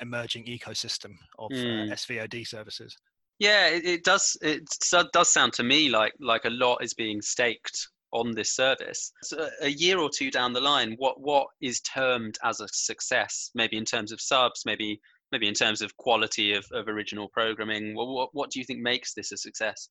emerging 0.00 0.44
ecosystem 0.46 1.14
of 1.38 1.50
mm. 1.50 1.82
uh, 1.82 1.86
hmm. 1.86 1.92
SVOD 1.92 2.46
services. 2.46 2.96
Yeah, 3.38 3.68
it, 3.68 3.84
it, 3.84 4.04
does. 4.04 4.36
It 4.42 4.68
does 5.12 5.32
sound 5.32 5.52
to 5.54 5.62
me 5.62 5.88
like 5.88 6.12
like 6.20 6.44
a 6.44 6.50
lot 6.50 6.82
is 6.82 6.94
being 6.94 7.22
staked 7.22 7.88
on 8.12 8.32
this 8.32 8.54
service. 8.54 9.12
So 9.22 9.48
a 9.62 9.68
year 9.68 9.98
or 9.98 10.10
two 10.10 10.30
down 10.30 10.52
the 10.52 10.60
line, 10.60 10.94
what 10.98 11.20
what 11.20 11.46
is 11.60 11.80
termed 11.80 12.38
as 12.44 12.60
a 12.60 12.68
success? 12.68 13.50
Maybe 13.54 13.76
in 13.76 13.84
terms 13.84 14.12
of 14.12 14.20
subs, 14.20 14.62
maybe 14.66 15.00
maybe 15.32 15.48
in 15.48 15.54
terms 15.54 15.80
of 15.80 15.96
quality 15.96 16.52
of, 16.52 16.66
of 16.72 16.88
original 16.88 17.28
programming. 17.28 17.94
What, 17.94 18.08
what 18.08 18.28
what 18.32 18.50
do 18.50 18.58
you 18.58 18.64
think 18.64 18.80
makes 18.80 19.14
this 19.14 19.32
a 19.32 19.36
success? 19.36 19.88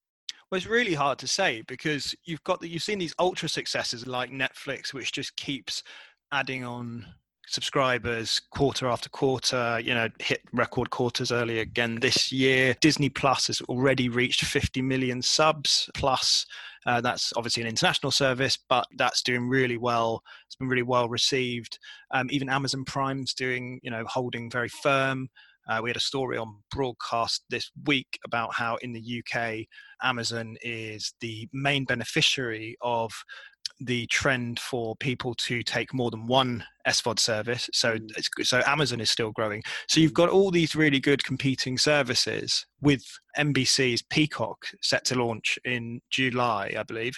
Well, 0.52 0.58
it's 0.58 0.68
really 0.68 0.94
hard 0.94 1.18
to 1.20 1.28
say 1.28 1.64
because 1.66 2.14
you've 2.26 2.44
got 2.44 2.60
that 2.60 2.68
you've 2.68 2.84
seen 2.84 3.00
these 3.00 3.16
ultra 3.20 3.48
successes 3.48 4.06
like 4.06 4.32
Netflix, 4.32 4.94
which 4.94 5.14
just 5.14 5.34
keeps 5.38 5.82
adding 6.34 6.66
on 6.66 7.06
subscribers 7.48 8.40
quarter 8.52 8.88
after 8.88 9.10
quarter 9.10 9.82
you 9.84 9.94
know 9.94 10.08
hit 10.20 10.42
record 10.54 10.90
quarters 10.90 11.32
early 11.32 11.60
again 11.60 12.00
this 12.02 12.34
year. 12.34 12.76
Disney 12.82 13.08
plus 13.08 13.48
has 13.48 13.62
already 13.62 14.10
reached 14.10 14.44
50 14.44 14.82
million 14.82 15.22
subs 15.22 15.90
plus. 15.94 16.46
Uh, 16.86 17.00
that's 17.00 17.32
obviously 17.38 17.62
an 17.62 17.70
international 17.70 18.12
service 18.12 18.58
but 18.70 18.86
that's 18.98 19.22
doing 19.22 19.48
really 19.48 19.78
well. 19.78 20.22
It's 20.48 20.56
been 20.56 20.68
really 20.68 20.82
well 20.84 21.08
received. 21.08 21.80
Um, 22.12 22.28
even 22.30 22.50
amazon 22.50 22.84
prime's 22.84 23.34
doing 23.34 23.80
you 23.84 23.92
know 23.92 24.04
holding 24.06 24.52
very 24.52 24.70
firm 24.70 25.30
uh, 25.68 25.80
we 25.82 25.90
had 25.90 25.98
a 25.98 26.02
story 26.02 26.38
on 26.38 26.56
broadcast 26.72 27.44
this 27.50 27.72
week 27.86 28.20
about 28.26 28.54
how 28.54 28.78
in 28.78 28.94
the 28.94 29.24
UK, 29.24 29.66
Amazon 30.04 30.56
is 30.62 31.14
the 31.22 31.48
main 31.54 31.86
beneficiary 31.86 32.76
of 32.82 33.12
the 33.80 34.06
trend 34.08 34.60
for 34.60 34.96
people 34.98 35.34
to 35.34 35.64
take 35.64 35.94
more 35.94 36.12
than 36.12 36.28
one 36.28 36.64
SVOD 36.88 37.20
service. 37.20 37.70
So, 37.74 37.98
mm. 37.98 38.46
so 38.46 38.62
Amazon 38.66 39.02
is 39.02 39.10
still 39.10 39.32
growing. 39.32 39.64
So 39.88 40.00
you've 40.00 40.14
got 40.14 40.30
all 40.30 40.52
these 40.52 40.76
really 40.76 41.00
good 41.00 41.24
competing 41.24 41.78
services 41.78 42.66
with 42.82 43.04
NBC's 43.38 44.04
Peacock 44.04 44.58
set 44.82 45.04
to 45.06 45.16
launch 45.16 45.58
in 45.66 46.02
July, 46.12 46.76
I 46.78 46.84
believe 46.84 47.18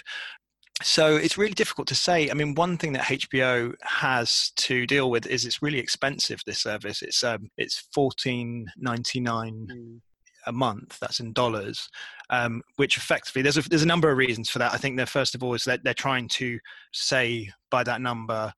so 0.82 1.16
it's 1.16 1.38
really 1.38 1.54
difficult 1.54 1.86
to 1.88 1.94
say. 1.94 2.30
I 2.30 2.34
mean, 2.34 2.54
one 2.54 2.76
thing 2.76 2.92
that 2.94 3.04
HBO 3.04 3.74
has 3.82 4.50
to 4.56 4.86
deal 4.86 5.10
with 5.10 5.26
is 5.26 5.44
it's 5.44 5.62
really 5.62 5.78
expensive. 5.78 6.40
This 6.44 6.60
service, 6.60 7.00
it's 7.02 7.22
um, 7.22 7.48
it's 7.56 7.88
fourteen 7.94 8.66
ninety 8.76 9.20
nine 9.20 9.68
mm. 9.70 10.00
a 10.46 10.52
month. 10.52 10.98
That's 11.00 11.20
in 11.20 11.32
dollars, 11.32 11.88
um, 12.30 12.60
which 12.76 12.96
effectively 12.96 13.42
there's 13.42 13.56
a 13.56 13.68
there's 13.68 13.84
a 13.84 13.86
number 13.86 14.10
of 14.10 14.18
reasons 14.18 14.50
for 14.50 14.58
that. 14.58 14.74
I 14.74 14.76
think 14.76 14.96
that 14.96 15.08
first 15.08 15.36
of 15.36 15.44
all 15.44 15.54
is 15.54 15.64
that 15.64 15.84
they're 15.84 15.94
trying 15.94 16.28
to 16.28 16.58
say 16.92 17.50
by 17.70 17.84
that 17.84 18.00
number 18.00 18.52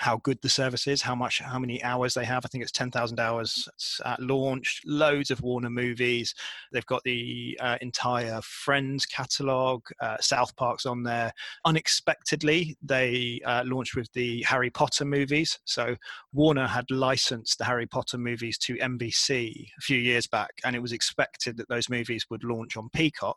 how 0.00 0.16
good 0.24 0.38
the 0.40 0.48
service 0.48 0.86
is, 0.86 1.02
how 1.02 1.14
much, 1.14 1.40
how 1.40 1.58
many 1.58 1.82
hours 1.82 2.14
they 2.14 2.24
have. 2.24 2.42
I 2.46 2.48
think 2.48 2.62
it's 2.62 2.72
10,000 2.72 3.20
hours 3.20 3.68
at 4.06 4.18
launch, 4.18 4.80
loads 4.86 5.30
of 5.30 5.42
Warner 5.42 5.68
movies. 5.68 6.34
They've 6.72 6.86
got 6.86 7.04
the 7.04 7.58
uh, 7.60 7.76
entire 7.82 8.40
Friends 8.40 9.04
catalog, 9.04 9.82
uh, 10.00 10.16
South 10.18 10.56
Park's 10.56 10.86
on 10.86 11.02
there. 11.02 11.34
Unexpectedly, 11.66 12.78
they 12.82 13.42
uh, 13.44 13.62
launched 13.66 13.94
with 13.94 14.10
the 14.14 14.42
Harry 14.44 14.70
Potter 14.70 15.04
movies. 15.04 15.58
So 15.66 15.94
Warner 16.32 16.66
had 16.66 16.90
licensed 16.90 17.58
the 17.58 17.66
Harry 17.66 17.86
Potter 17.86 18.16
movies 18.16 18.56
to 18.58 18.76
NBC 18.76 19.66
a 19.78 19.82
few 19.82 19.98
years 19.98 20.26
back, 20.26 20.52
and 20.64 20.74
it 20.74 20.80
was 20.80 20.92
expected 20.92 21.58
that 21.58 21.68
those 21.68 21.90
movies 21.90 22.24
would 22.30 22.42
launch 22.42 22.78
on 22.78 22.88
Peacock 22.94 23.36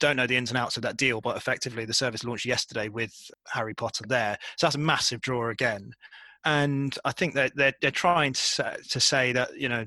don't 0.00 0.16
know 0.16 0.26
the 0.26 0.36
ins 0.36 0.50
and 0.50 0.58
outs 0.58 0.76
of 0.76 0.82
that 0.82 0.96
deal, 0.96 1.20
but 1.20 1.36
effectively 1.36 1.84
the 1.84 1.94
service 1.94 2.24
launched 2.24 2.46
yesterday 2.46 2.88
with 2.88 3.12
Harry 3.48 3.74
Potter 3.74 4.04
there. 4.08 4.36
So 4.56 4.66
that's 4.66 4.76
a 4.76 4.80
massive 4.80 5.20
draw 5.20 5.50
again. 5.50 5.92
And 6.44 6.96
I 7.04 7.12
think 7.12 7.34
that 7.34 7.52
they're, 7.56 7.74
they're 7.80 7.90
trying 7.90 8.32
to, 8.32 8.76
to 8.88 9.00
say 9.00 9.32
that, 9.32 9.58
you 9.58 9.68
know, 9.68 9.84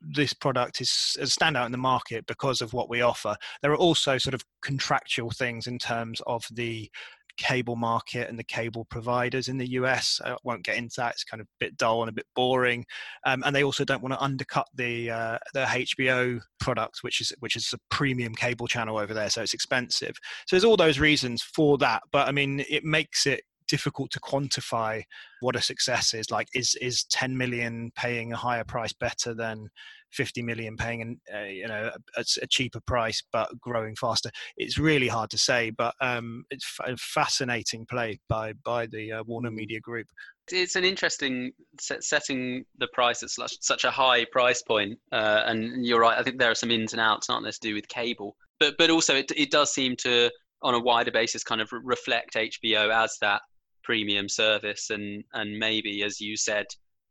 this 0.00 0.32
product 0.32 0.80
is 0.80 1.16
a 1.20 1.24
standout 1.24 1.66
in 1.66 1.72
the 1.72 1.78
market 1.78 2.26
because 2.26 2.60
of 2.60 2.72
what 2.72 2.88
we 2.88 3.02
offer. 3.02 3.36
There 3.60 3.72
are 3.72 3.76
also 3.76 4.18
sort 4.18 4.34
of 4.34 4.42
contractual 4.62 5.30
things 5.30 5.66
in 5.66 5.78
terms 5.78 6.20
of 6.26 6.44
the 6.50 6.90
cable 7.36 7.76
market 7.76 8.28
and 8.28 8.38
the 8.38 8.44
cable 8.44 8.84
providers 8.84 9.48
in 9.48 9.58
the 9.58 9.70
US. 9.72 10.20
I 10.24 10.36
won't 10.44 10.64
get 10.64 10.76
into 10.76 10.94
that; 10.98 11.12
it's 11.12 11.24
kind 11.24 11.40
of 11.40 11.46
a 11.46 11.56
bit 11.58 11.76
dull 11.76 12.02
and 12.02 12.08
a 12.08 12.12
bit 12.12 12.26
boring. 12.34 12.84
Um, 13.26 13.42
and 13.44 13.54
they 13.54 13.64
also 13.64 13.84
don't 13.84 14.02
want 14.02 14.14
to 14.14 14.22
undercut 14.22 14.66
the 14.74 15.10
uh, 15.10 15.38
the 15.54 15.64
HBO 15.64 16.40
product, 16.60 16.98
which 17.02 17.20
is 17.20 17.32
which 17.40 17.56
is 17.56 17.72
a 17.72 17.78
premium 17.90 18.34
cable 18.34 18.66
channel 18.66 18.98
over 18.98 19.14
there, 19.14 19.30
so 19.30 19.42
it's 19.42 19.54
expensive. 19.54 20.16
So 20.46 20.56
there's 20.56 20.64
all 20.64 20.76
those 20.76 20.98
reasons 20.98 21.42
for 21.42 21.78
that. 21.78 22.02
But 22.12 22.28
I 22.28 22.32
mean, 22.32 22.64
it 22.68 22.84
makes 22.84 23.26
it 23.26 23.42
difficult 23.68 24.10
to 24.12 24.20
quantify 24.20 25.02
what 25.40 25.56
a 25.56 25.62
success 25.62 26.14
is. 26.14 26.30
Like, 26.30 26.48
is 26.54 26.76
is 26.80 27.04
10 27.04 27.36
million 27.36 27.90
paying 27.96 28.32
a 28.32 28.36
higher 28.36 28.64
price 28.64 28.92
better 28.92 29.34
than 29.34 29.68
50 30.12 30.42
million 30.42 30.76
paying 30.76 31.00
an, 31.00 31.20
uh, 31.34 31.44
you 31.44 31.66
know 31.66 31.90
a, 32.16 32.24
a, 32.42 32.46
cheaper 32.46 32.80
price 32.86 33.22
but 33.32 33.48
growing 33.60 33.96
faster? 33.96 34.30
It's 34.56 34.78
really 34.78 35.08
hard 35.08 35.30
to 35.30 35.38
say, 35.38 35.70
but 35.70 35.94
um, 36.00 36.44
it's 36.50 36.78
a 36.84 36.96
fascinating 36.96 37.86
play 37.86 38.20
by 38.28 38.52
by 38.64 38.86
the 38.86 39.12
uh, 39.12 39.22
Warner 39.24 39.50
Media 39.50 39.80
Group. 39.80 40.06
It's 40.50 40.76
an 40.76 40.84
interesting 40.84 41.52
set, 41.80 42.02
setting 42.02 42.64
the 42.78 42.88
price 42.88 43.22
at 43.22 43.30
such, 43.30 43.56
such 43.60 43.84
a 43.84 43.90
high 43.90 44.26
price 44.32 44.60
point, 44.60 44.98
uh, 45.12 45.42
and 45.46 45.86
you're 45.86 46.00
right. 46.00 46.18
I 46.18 46.22
think 46.22 46.38
there 46.38 46.50
are 46.50 46.56
some 46.56 46.70
ins 46.70 46.92
and 46.92 47.00
outs, 47.00 47.30
aren't 47.30 47.44
there, 47.44 47.52
to 47.52 47.60
do 47.60 47.74
with 47.74 47.88
cable, 47.88 48.36
but 48.58 48.74
but 48.76 48.90
also 48.90 49.16
it 49.16 49.30
it 49.36 49.50
does 49.50 49.72
seem 49.72 49.96
to 49.98 50.30
on 50.62 50.74
a 50.74 50.80
wider 50.80 51.10
basis 51.10 51.42
kind 51.42 51.60
of 51.60 51.68
reflect 51.72 52.34
HBO 52.34 52.92
as 52.92 53.16
that 53.20 53.42
premium 53.82 54.28
service 54.28 54.90
and 54.90 55.24
and 55.34 55.58
maybe 55.58 56.02
as 56.02 56.20
you 56.20 56.36
said 56.36 56.66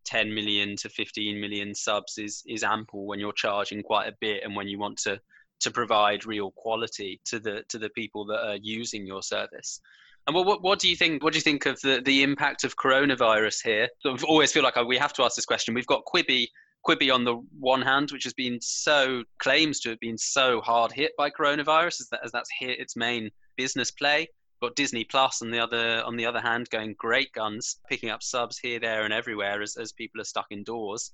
10 0.05 0.33
million 0.33 0.75
to 0.77 0.89
15 0.89 1.39
million 1.39 1.75
subs 1.75 2.17
is 2.17 2.43
is 2.47 2.63
ample 2.63 3.05
when 3.05 3.19
you're 3.19 3.33
charging 3.33 3.83
quite 3.83 4.07
a 4.07 4.15
bit 4.19 4.43
and 4.43 4.55
when 4.55 4.67
you 4.67 4.79
want 4.79 4.97
to 4.97 5.19
to 5.61 5.71
provide 5.71 6.25
real 6.25 6.51
quality 6.51 7.21
to 7.25 7.39
the 7.39 7.63
to 7.69 7.77
the 7.77 7.89
people 7.89 8.25
that 8.25 8.45
are 8.45 8.57
using 8.57 9.05
your 9.05 9.21
service. 9.21 9.79
And 10.27 10.35
what, 10.35 10.45
what, 10.45 10.61
what 10.61 10.79
do 10.79 10.87
you 10.87 10.95
think 10.95 11.23
what 11.23 11.33
do 11.33 11.37
you 11.37 11.43
think 11.43 11.65
of 11.65 11.79
the 11.81 12.01
the 12.03 12.23
impact 12.23 12.63
of 12.63 12.75
coronavirus 12.75 13.63
here? 13.63 13.87
I 14.05 14.17
always 14.27 14.51
feel 14.51 14.63
like 14.63 14.75
we 14.85 14.97
have 14.97 15.13
to 15.13 15.23
ask 15.23 15.35
this 15.35 15.45
question. 15.45 15.73
We've 15.73 15.87
got 15.87 16.03
quibi 16.05 16.47
quibi 16.87 17.13
on 17.13 17.23
the 17.23 17.35
one 17.59 17.81
hand 17.81 18.11
which 18.11 18.23
has 18.23 18.33
been 18.33 18.59
so 18.59 19.23
claims 19.37 19.79
to 19.81 19.89
have 19.89 19.99
been 19.99 20.17
so 20.17 20.61
hard 20.61 20.91
hit 20.91 21.11
by 21.15 21.29
coronavirus 21.29 22.01
as, 22.01 22.07
that, 22.11 22.21
as 22.25 22.31
that's 22.31 22.49
hit 22.59 22.79
its 22.79 22.95
main 22.95 23.29
business 23.55 23.91
play 23.91 24.27
got 24.61 24.75
Disney 24.75 25.03
Plus 25.03 25.41
on 25.41 25.51
the 25.51 25.59
other 25.59 26.03
on 26.05 26.15
the 26.15 26.25
other 26.25 26.39
hand 26.39 26.69
going 26.69 26.95
great 26.97 27.31
guns, 27.33 27.77
picking 27.89 28.09
up 28.09 28.23
subs 28.23 28.57
here, 28.59 28.79
there, 28.79 29.03
and 29.03 29.13
everywhere 29.13 29.61
as, 29.61 29.75
as 29.75 29.91
people 29.91 30.21
are 30.21 30.25
stuck 30.25 30.47
indoors. 30.51 31.11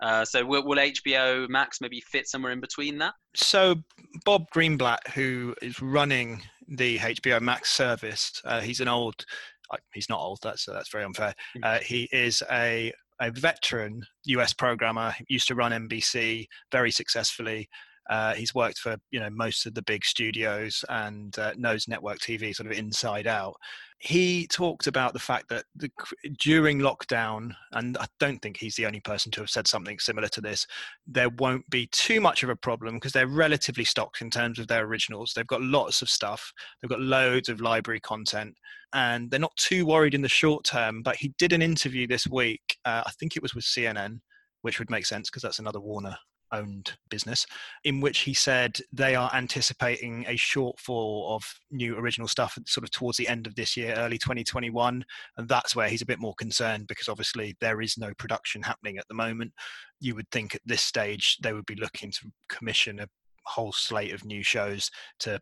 Uh, 0.00 0.24
so 0.24 0.44
will, 0.44 0.64
will 0.64 0.78
HBO 0.78 1.48
Max 1.48 1.80
maybe 1.80 2.00
fit 2.00 2.26
somewhere 2.26 2.52
in 2.52 2.60
between 2.60 2.98
that? 2.98 3.14
So 3.34 3.76
Bob 4.24 4.46
Greenblatt, 4.54 5.08
who 5.14 5.54
is 5.60 5.80
running 5.82 6.42
the 6.68 6.98
HBO 6.98 7.40
Max 7.40 7.70
service, 7.70 8.40
uh, 8.44 8.60
he's 8.60 8.80
an 8.80 8.88
old. 8.88 9.24
Uh, 9.70 9.76
he's 9.94 10.08
not 10.08 10.20
old. 10.20 10.38
That's 10.42 10.64
that's 10.66 10.90
very 10.90 11.04
unfair. 11.04 11.34
Hmm. 11.54 11.60
Uh, 11.64 11.78
he 11.78 12.08
is 12.12 12.42
a 12.50 12.92
a 13.20 13.30
veteran 13.30 14.02
US 14.26 14.52
programmer. 14.52 15.14
Used 15.28 15.48
to 15.48 15.54
run 15.54 15.72
NBC 15.72 16.46
very 16.72 16.90
successfully. 16.90 17.68
Uh, 18.08 18.34
he's 18.34 18.54
worked 18.54 18.78
for 18.78 18.96
you 19.10 19.20
know 19.20 19.30
most 19.30 19.66
of 19.66 19.74
the 19.74 19.82
big 19.82 20.04
studios 20.04 20.84
and 20.88 21.38
uh, 21.38 21.52
knows 21.56 21.86
network 21.86 22.18
TV 22.18 22.54
sort 22.54 22.70
of 22.70 22.76
inside 22.76 23.26
out. 23.26 23.54
He 23.98 24.46
talked 24.46 24.86
about 24.86 25.12
the 25.12 25.18
fact 25.18 25.50
that 25.50 25.64
the, 25.76 25.90
during 26.38 26.78
lockdown, 26.78 27.52
and 27.72 27.98
I 27.98 28.06
don't 28.18 28.40
think 28.40 28.56
he's 28.56 28.74
the 28.74 28.86
only 28.86 29.00
person 29.00 29.30
to 29.32 29.42
have 29.42 29.50
said 29.50 29.66
something 29.66 29.98
similar 29.98 30.28
to 30.28 30.40
this. 30.40 30.66
There 31.06 31.28
won't 31.28 31.68
be 31.68 31.86
too 31.92 32.20
much 32.20 32.42
of 32.42 32.48
a 32.48 32.56
problem 32.56 32.94
because 32.94 33.12
they're 33.12 33.26
relatively 33.26 33.84
stocked 33.84 34.22
in 34.22 34.30
terms 34.30 34.58
of 34.58 34.68
their 34.68 34.84
originals. 34.84 35.32
They've 35.34 35.46
got 35.46 35.62
lots 35.62 36.00
of 36.00 36.08
stuff. 36.08 36.52
They've 36.80 36.90
got 36.90 37.00
loads 37.00 37.50
of 37.50 37.60
library 37.60 38.00
content, 38.00 38.56
and 38.94 39.30
they're 39.30 39.38
not 39.38 39.56
too 39.56 39.84
worried 39.84 40.14
in 40.14 40.22
the 40.22 40.28
short 40.28 40.64
term. 40.64 41.02
But 41.02 41.16
he 41.16 41.34
did 41.38 41.52
an 41.52 41.62
interview 41.62 42.06
this 42.06 42.26
week. 42.26 42.78
Uh, 42.86 43.02
I 43.06 43.10
think 43.20 43.36
it 43.36 43.42
was 43.42 43.54
with 43.54 43.64
CNN, 43.64 44.20
which 44.62 44.78
would 44.78 44.90
make 44.90 45.04
sense 45.04 45.28
because 45.28 45.42
that's 45.42 45.58
another 45.58 45.80
Warner 45.80 46.16
owned 46.52 46.92
business, 47.08 47.46
in 47.84 48.00
which 48.00 48.20
he 48.20 48.34
said 48.34 48.78
they 48.92 49.14
are 49.14 49.30
anticipating 49.34 50.24
a 50.26 50.36
shortfall 50.36 51.34
of 51.34 51.42
new 51.70 51.96
original 51.96 52.28
stuff 52.28 52.58
sort 52.66 52.84
of 52.84 52.90
towards 52.90 53.16
the 53.16 53.28
end 53.28 53.46
of 53.46 53.54
this 53.54 53.76
year, 53.76 53.94
early 53.96 54.18
2021. 54.18 55.04
And 55.36 55.48
that's 55.48 55.74
where 55.74 55.88
he's 55.88 56.02
a 56.02 56.06
bit 56.06 56.20
more 56.20 56.34
concerned 56.34 56.86
because 56.86 57.08
obviously 57.08 57.56
there 57.60 57.80
is 57.80 57.96
no 57.98 58.12
production 58.18 58.62
happening 58.62 58.98
at 58.98 59.06
the 59.08 59.14
moment. 59.14 59.52
You 60.00 60.14
would 60.14 60.30
think 60.30 60.54
at 60.54 60.62
this 60.64 60.82
stage 60.82 61.38
they 61.42 61.52
would 61.52 61.66
be 61.66 61.76
looking 61.76 62.10
to 62.12 62.30
commission 62.48 63.00
a 63.00 63.08
whole 63.46 63.72
slate 63.72 64.12
of 64.12 64.24
new 64.24 64.42
shows 64.42 64.90
to 65.20 65.40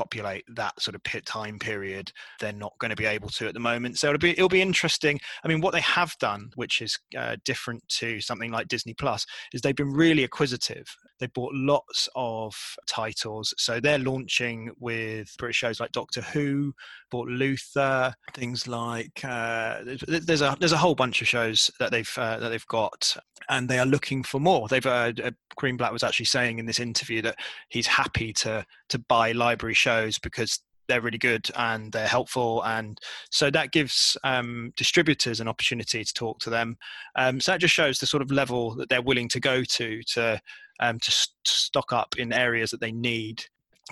populate 0.00 0.44
that 0.48 0.80
sort 0.80 0.94
of 0.94 1.02
time 1.26 1.58
period 1.58 2.10
they're 2.40 2.52
not 2.52 2.72
going 2.78 2.88
to 2.88 2.96
be 2.96 3.04
able 3.04 3.28
to 3.28 3.46
at 3.46 3.54
the 3.54 3.60
moment. 3.60 3.98
So 3.98 4.08
it'll 4.08 4.18
be 4.18 4.30
it'll 4.30 4.48
be 4.48 4.62
interesting. 4.62 5.20
I 5.44 5.48
mean 5.48 5.60
what 5.60 5.72
they 5.72 5.80
have 5.82 6.16
done 6.18 6.50
which 6.54 6.80
is 6.80 6.98
uh, 7.18 7.36
different 7.44 7.86
to 8.00 8.20
something 8.20 8.50
like 8.50 8.68
disney 8.68 8.94
plus 8.94 9.26
is 9.52 9.60
they've 9.60 9.76
been 9.76 9.92
really 9.92 10.24
acquisitive. 10.24 10.86
They 11.18 11.26
bought 11.26 11.52
lots 11.54 12.08
of 12.14 12.54
titles. 12.86 13.52
So 13.58 13.78
they're 13.78 13.98
launching 13.98 14.70
with 14.78 15.34
british 15.38 15.56
shows 15.56 15.80
like 15.80 15.92
doctor 15.92 16.22
who 16.22 16.72
bought 17.10 17.28
luther 17.28 18.14
things 18.34 18.66
like 18.66 19.20
uh, 19.24 19.80
there's 19.84 20.40
a 20.40 20.56
there's 20.58 20.72
a 20.72 20.78
whole 20.78 20.94
bunch 20.94 21.20
of 21.20 21.28
shows 21.28 21.70
that 21.78 21.90
they've 21.90 22.12
uh, 22.16 22.38
that 22.38 22.48
they've 22.48 22.66
got 22.68 23.16
and 23.50 23.68
they 23.68 23.78
are 23.78 23.86
looking 23.86 24.22
for 24.22 24.40
more. 24.40 24.68
They've 24.68 24.86
uh, 24.86 25.12
greenblatt 25.58 25.92
was 25.92 26.02
actually 26.02 26.26
saying 26.26 26.58
in 26.58 26.66
this 26.66 26.80
interview 26.80 27.20
that 27.22 27.36
he's 27.68 27.86
happy 27.86 28.32
to 28.34 28.64
to 28.88 28.98
buy 28.98 29.32
library 29.32 29.74
shows 29.74 30.18
because 30.18 30.60
they're 30.88 31.00
really 31.00 31.18
good 31.18 31.48
and 31.56 31.92
they're 31.92 32.08
helpful 32.08 32.62
and 32.64 32.98
so 33.30 33.48
that 33.48 33.70
gives 33.70 34.16
um, 34.24 34.72
distributors 34.76 35.38
an 35.38 35.46
opportunity 35.46 36.02
to 36.02 36.14
talk 36.14 36.40
to 36.40 36.50
them. 36.50 36.76
Um, 37.14 37.40
so 37.40 37.52
that 37.52 37.60
just 37.60 37.74
shows 37.74 37.98
the 37.98 38.06
sort 38.06 38.22
of 38.22 38.32
level 38.32 38.74
that 38.76 38.88
they're 38.88 39.02
willing 39.02 39.28
to 39.28 39.40
go 39.40 39.62
to 39.62 40.02
to 40.02 40.40
um, 40.80 40.98
to 40.98 41.10
st- 41.10 41.36
stock 41.44 41.92
up 41.92 42.16
in 42.16 42.32
areas 42.32 42.70
that 42.70 42.80
they 42.80 42.92
need. 42.92 43.44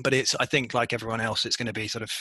But 0.03 0.14
it's 0.14 0.37
i 0.38 0.47
think 0.47 0.75
like 0.75 0.92
everyone 0.92 1.21
else 1.21 1.44
it's 1.44 1.57
going 1.57 1.66
to 1.66 1.73
be 1.73 1.88
sort 1.88 2.05
of 2.05 2.12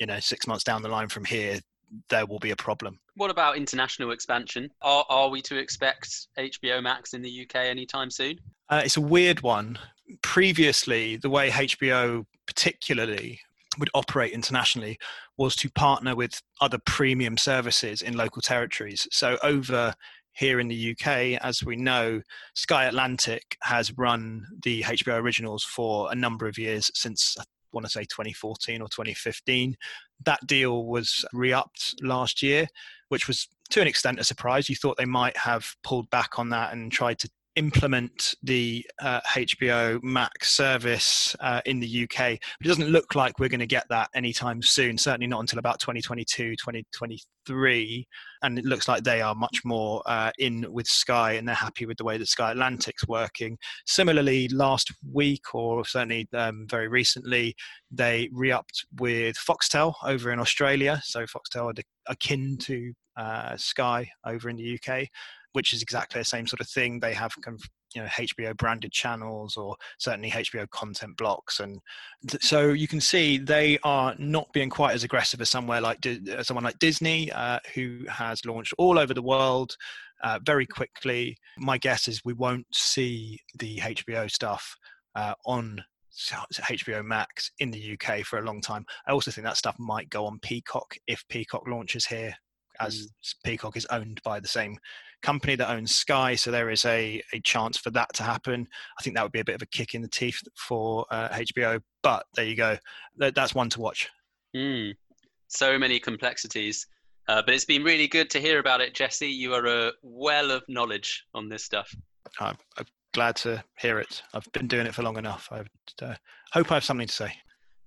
you 0.00 0.06
know 0.06 0.18
six 0.20 0.46
months 0.46 0.64
down 0.64 0.80
the 0.80 0.88
line 0.88 1.08
from 1.08 1.26
here 1.26 1.60
there 2.08 2.26
will 2.26 2.38
be 2.38 2.50
a 2.50 2.56
problem 2.56 2.98
what 3.14 3.30
about 3.30 3.56
international 3.56 4.10
expansion 4.10 4.70
are, 4.82 5.04
are 5.08 5.28
we 5.28 5.40
to 5.40 5.56
expect 5.56 6.28
hbo 6.38 6.82
max 6.82 7.14
in 7.14 7.22
the 7.22 7.42
uk 7.42 7.54
anytime 7.56 8.10
soon 8.10 8.38
uh, 8.68 8.82
it's 8.84 8.96
a 8.96 9.00
weird 9.00 9.40
one 9.42 9.78
previously 10.22 11.16
the 11.16 11.30
way 11.30 11.50
hbo 11.50 12.24
particularly 12.46 13.40
would 13.78 13.90
operate 13.94 14.32
internationally 14.32 14.98
was 15.36 15.56
to 15.56 15.70
partner 15.70 16.14
with 16.14 16.40
other 16.60 16.78
premium 16.84 17.36
services 17.36 18.02
in 18.02 18.16
local 18.16 18.42
territories. 18.42 19.06
So 19.10 19.38
over 19.42 19.94
here 20.32 20.60
in 20.60 20.68
the 20.68 20.92
UK, 20.92 21.40
as 21.42 21.62
we 21.64 21.76
know, 21.76 22.20
Sky 22.54 22.84
Atlantic 22.84 23.56
has 23.62 23.96
run 23.96 24.46
the 24.62 24.82
HBO 24.82 25.20
originals 25.20 25.64
for 25.64 26.12
a 26.12 26.14
number 26.14 26.46
of 26.46 26.58
years 26.58 26.90
since 26.94 27.36
I 27.38 27.44
want 27.72 27.86
to 27.86 27.90
say 27.90 28.02
2014 28.02 28.82
or 28.82 28.88
2015. 28.88 29.76
That 30.24 30.46
deal 30.46 30.86
was 30.86 31.24
re 31.32 31.52
upped 31.52 31.94
last 32.02 32.42
year, 32.42 32.68
which 33.08 33.28
was 33.28 33.48
to 33.70 33.80
an 33.80 33.86
extent 33.86 34.20
a 34.20 34.24
surprise. 34.24 34.68
You 34.68 34.76
thought 34.76 34.96
they 34.96 35.04
might 35.04 35.36
have 35.36 35.74
pulled 35.82 36.10
back 36.10 36.38
on 36.38 36.50
that 36.50 36.72
and 36.72 36.90
tried 36.90 37.18
to 37.20 37.30
implement 37.56 38.34
the 38.42 38.86
uh, 39.00 39.20
HBO 39.28 40.02
Max 40.02 40.52
service 40.52 41.34
uh, 41.40 41.62
in 41.64 41.80
the 41.80 42.04
UK. 42.04 42.38
But 42.58 42.66
it 42.66 42.68
doesn't 42.68 42.88
look 42.88 43.14
like 43.14 43.38
we're 43.38 43.48
going 43.48 43.60
to 43.60 43.66
get 43.66 43.86
that 43.88 44.10
anytime 44.14 44.62
soon, 44.62 44.98
certainly 44.98 45.26
not 45.26 45.40
until 45.40 45.58
about 45.58 45.80
2022, 45.80 46.56
2023. 46.56 48.06
And 48.42 48.58
it 48.58 48.64
looks 48.64 48.88
like 48.88 49.02
they 49.02 49.22
are 49.22 49.34
much 49.34 49.62
more 49.64 50.02
uh, 50.06 50.30
in 50.38 50.70
with 50.70 50.86
Sky 50.86 51.32
and 51.32 51.48
they're 51.48 51.54
happy 51.54 51.86
with 51.86 51.96
the 51.96 52.04
way 52.04 52.18
that 52.18 52.28
Sky 52.28 52.52
Atlantic's 52.52 53.08
working. 53.08 53.56
Similarly, 53.86 54.48
last 54.48 54.92
week, 55.12 55.54
or 55.54 55.84
certainly 55.84 56.28
um, 56.34 56.66
very 56.68 56.88
recently, 56.88 57.56
they 57.90 58.28
re 58.32 58.52
upped 58.52 58.84
with 58.98 59.36
Foxtel 59.36 59.94
over 60.04 60.30
in 60.30 60.38
Australia. 60.38 61.00
So 61.04 61.24
Foxtel 61.24 61.70
are 61.70 61.82
akin 62.06 62.58
to 62.58 62.92
uh, 63.16 63.56
Sky 63.56 64.10
over 64.26 64.50
in 64.50 64.56
the 64.56 64.78
UK 64.78 65.08
which 65.56 65.72
is 65.72 65.80
exactly 65.80 66.20
the 66.20 66.24
same 66.26 66.46
sort 66.46 66.60
of 66.60 66.68
thing. 66.68 67.00
They 67.00 67.14
have 67.14 67.32
kind 67.40 67.58
of 67.58 67.66
you 67.94 68.02
know 68.02 68.08
HBO 68.08 68.54
branded 68.54 68.92
channels 68.92 69.56
or 69.56 69.74
certainly 69.98 70.30
HBO 70.30 70.68
content 70.68 71.16
blocks, 71.16 71.60
and 71.60 71.80
th- 72.28 72.44
so 72.44 72.68
you 72.68 72.86
can 72.86 73.00
see 73.00 73.38
they 73.38 73.78
are 73.82 74.14
not 74.18 74.52
being 74.52 74.68
quite 74.68 74.94
as 74.94 75.02
aggressive 75.02 75.40
as 75.40 75.48
somewhere 75.48 75.80
like 75.80 76.02
Di- 76.02 76.42
someone 76.42 76.62
like 76.62 76.78
Disney, 76.78 77.32
uh, 77.32 77.58
who 77.74 78.00
has 78.06 78.44
launched 78.44 78.74
all 78.76 78.98
over 78.98 79.14
the 79.14 79.22
world. 79.22 79.74
Uh, 80.22 80.38
very 80.44 80.66
quickly, 80.66 81.38
my 81.56 81.78
guess 81.78 82.06
is 82.06 82.20
we 82.22 82.34
won't 82.34 82.66
see 82.74 83.38
the 83.58 83.78
HBO 83.78 84.30
stuff 84.30 84.76
uh, 85.14 85.32
on 85.46 85.82
HBO 86.16 87.02
Max 87.02 87.50
in 87.60 87.70
the 87.70 87.98
UK 87.98 88.24
for 88.24 88.38
a 88.38 88.44
long 88.44 88.60
time. 88.60 88.84
I 89.06 89.12
also 89.12 89.30
think 89.30 89.46
that 89.46 89.56
stuff 89.56 89.76
might 89.78 90.10
go 90.10 90.26
on 90.26 90.38
Peacock 90.40 90.94
if 91.06 91.26
Peacock 91.28 91.64
launches 91.66 92.04
here, 92.04 92.34
as 92.78 93.06
mm. 93.06 93.34
Peacock 93.44 93.78
is 93.78 93.86
owned 93.86 94.20
by 94.22 94.38
the 94.38 94.48
same 94.48 94.76
company 95.26 95.56
that 95.56 95.68
owns 95.68 95.92
Sky, 95.92 96.36
so 96.36 96.52
there 96.52 96.70
is 96.70 96.84
a, 96.84 97.20
a 97.32 97.40
chance 97.40 97.76
for 97.76 97.90
that 97.90 98.12
to 98.14 98.22
happen. 98.22 98.64
I 98.96 99.02
think 99.02 99.16
that 99.16 99.24
would 99.24 99.32
be 99.32 99.40
a 99.40 99.44
bit 99.44 99.56
of 99.56 99.62
a 99.62 99.66
kick 99.66 99.94
in 99.94 100.00
the 100.00 100.08
teeth 100.08 100.40
for 100.56 101.04
uh, 101.10 101.28
HBO, 101.30 101.80
but 102.04 102.24
there 102.36 102.44
you 102.44 102.54
go. 102.54 102.78
That, 103.16 103.34
that's 103.34 103.52
one 103.52 103.68
to 103.70 103.80
watch. 103.80 104.08
Mm. 104.54 104.94
So 105.48 105.80
many 105.80 105.98
complexities. 105.98 106.86
Uh, 107.28 107.42
but 107.44 107.54
it's 107.54 107.64
been 107.64 107.82
really 107.82 108.06
good 108.06 108.30
to 108.30 108.40
hear 108.40 108.60
about 108.60 108.80
it, 108.80 108.94
Jesse. 108.94 109.26
You 109.26 109.52
are 109.54 109.66
a 109.66 109.92
well 110.02 110.52
of 110.52 110.62
knowledge 110.68 111.24
on 111.34 111.48
this 111.48 111.64
stuff. 111.64 111.92
I'm, 112.38 112.56
I'm 112.78 112.86
glad 113.12 113.34
to 113.36 113.64
hear 113.80 113.98
it. 113.98 114.22
I've 114.32 114.46
been 114.52 114.68
doing 114.68 114.86
it 114.86 114.94
for 114.94 115.02
long 115.02 115.18
enough. 115.18 115.48
I 115.50 115.64
uh, 116.04 116.14
hope 116.52 116.70
I 116.70 116.74
have 116.74 116.84
something 116.84 117.08
to 117.08 117.12
say. 117.12 117.32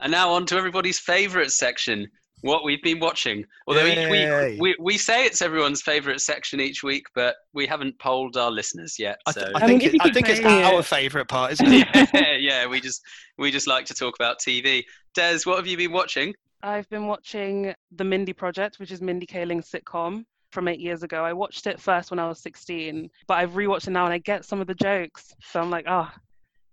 And 0.01 0.11
now 0.11 0.29
on 0.29 0.45
to 0.47 0.57
everybody's 0.57 0.99
favourite 0.99 1.51
section 1.51 2.05
what 2.41 2.63
we've 2.63 2.81
been 2.81 2.99
watching. 2.99 3.45
Although 3.67 3.85
each 3.85 4.07
week 4.09 4.59
we, 4.59 4.75
we 4.79 4.97
say 4.97 5.25
it's 5.25 5.41
everyone's 5.41 5.81
favourite 5.81 6.21
section 6.21 6.59
each 6.59 6.83
week, 6.83 7.05
but 7.13 7.35
we 7.53 7.65
haven't 7.65 7.97
polled 7.99 8.37
our 8.37 8.51
listeners 8.51 8.97
yet. 8.97 9.19
I, 9.25 9.31
So 9.31 9.41
th- 9.41 9.53
I 9.55 9.59
I 9.61 9.67
mean, 9.67 9.79
think, 9.79 9.83
if 9.83 9.93
it, 9.95 10.01
I 10.01 10.09
think 10.09 10.29
it's 10.29 10.39
saying 10.39 10.63
our 10.63 10.81
favourite 10.83 11.27
part, 11.27 11.51
isn't 11.53 11.67
it? 11.71 11.87
yeah, 12.13 12.35
yeah, 12.39 12.67
we 12.67 12.79
just 12.81 13.01
we 13.37 13.51
just 13.51 13.67
like 13.67 13.85
to 13.87 13.93
talk 13.93 14.15
about 14.15 14.39
TV. 14.39 14.83
Des, 15.15 15.39
what 15.43 15.57
have 15.57 15.67
you 15.67 15.77
been 15.77 15.91
watching? 15.91 16.33
I've 16.61 16.89
been 16.89 17.07
watching 17.07 17.73
The 17.91 18.03
Mindy 18.03 18.33
Project, 18.33 18.79
which 18.79 18.91
is 18.91 19.01
Mindy 19.01 19.25
Kaling's 19.25 19.69
sitcom 19.69 20.25
from 20.51 20.67
eight 20.67 20.79
years 20.79 21.03
ago. 21.03 21.23
I 21.23 21.33
watched 21.33 21.67
it 21.67 21.79
first 21.79 22.11
when 22.11 22.19
I 22.19 22.27
was 22.27 22.41
16, 22.41 23.09
but 23.27 23.35
I've 23.35 23.51
rewatched 23.51 23.87
it 23.87 23.91
now 23.91 24.05
and 24.05 24.13
I 24.13 24.17
get 24.17 24.43
some 24.45 24.59
of 24.59 24.67
the 24.67 24.75
jokes. 24.75 25.33
So 25.41 25.61
I'm 25.61 25.69
like, 25.69 25.85
ah, 25.87 26.13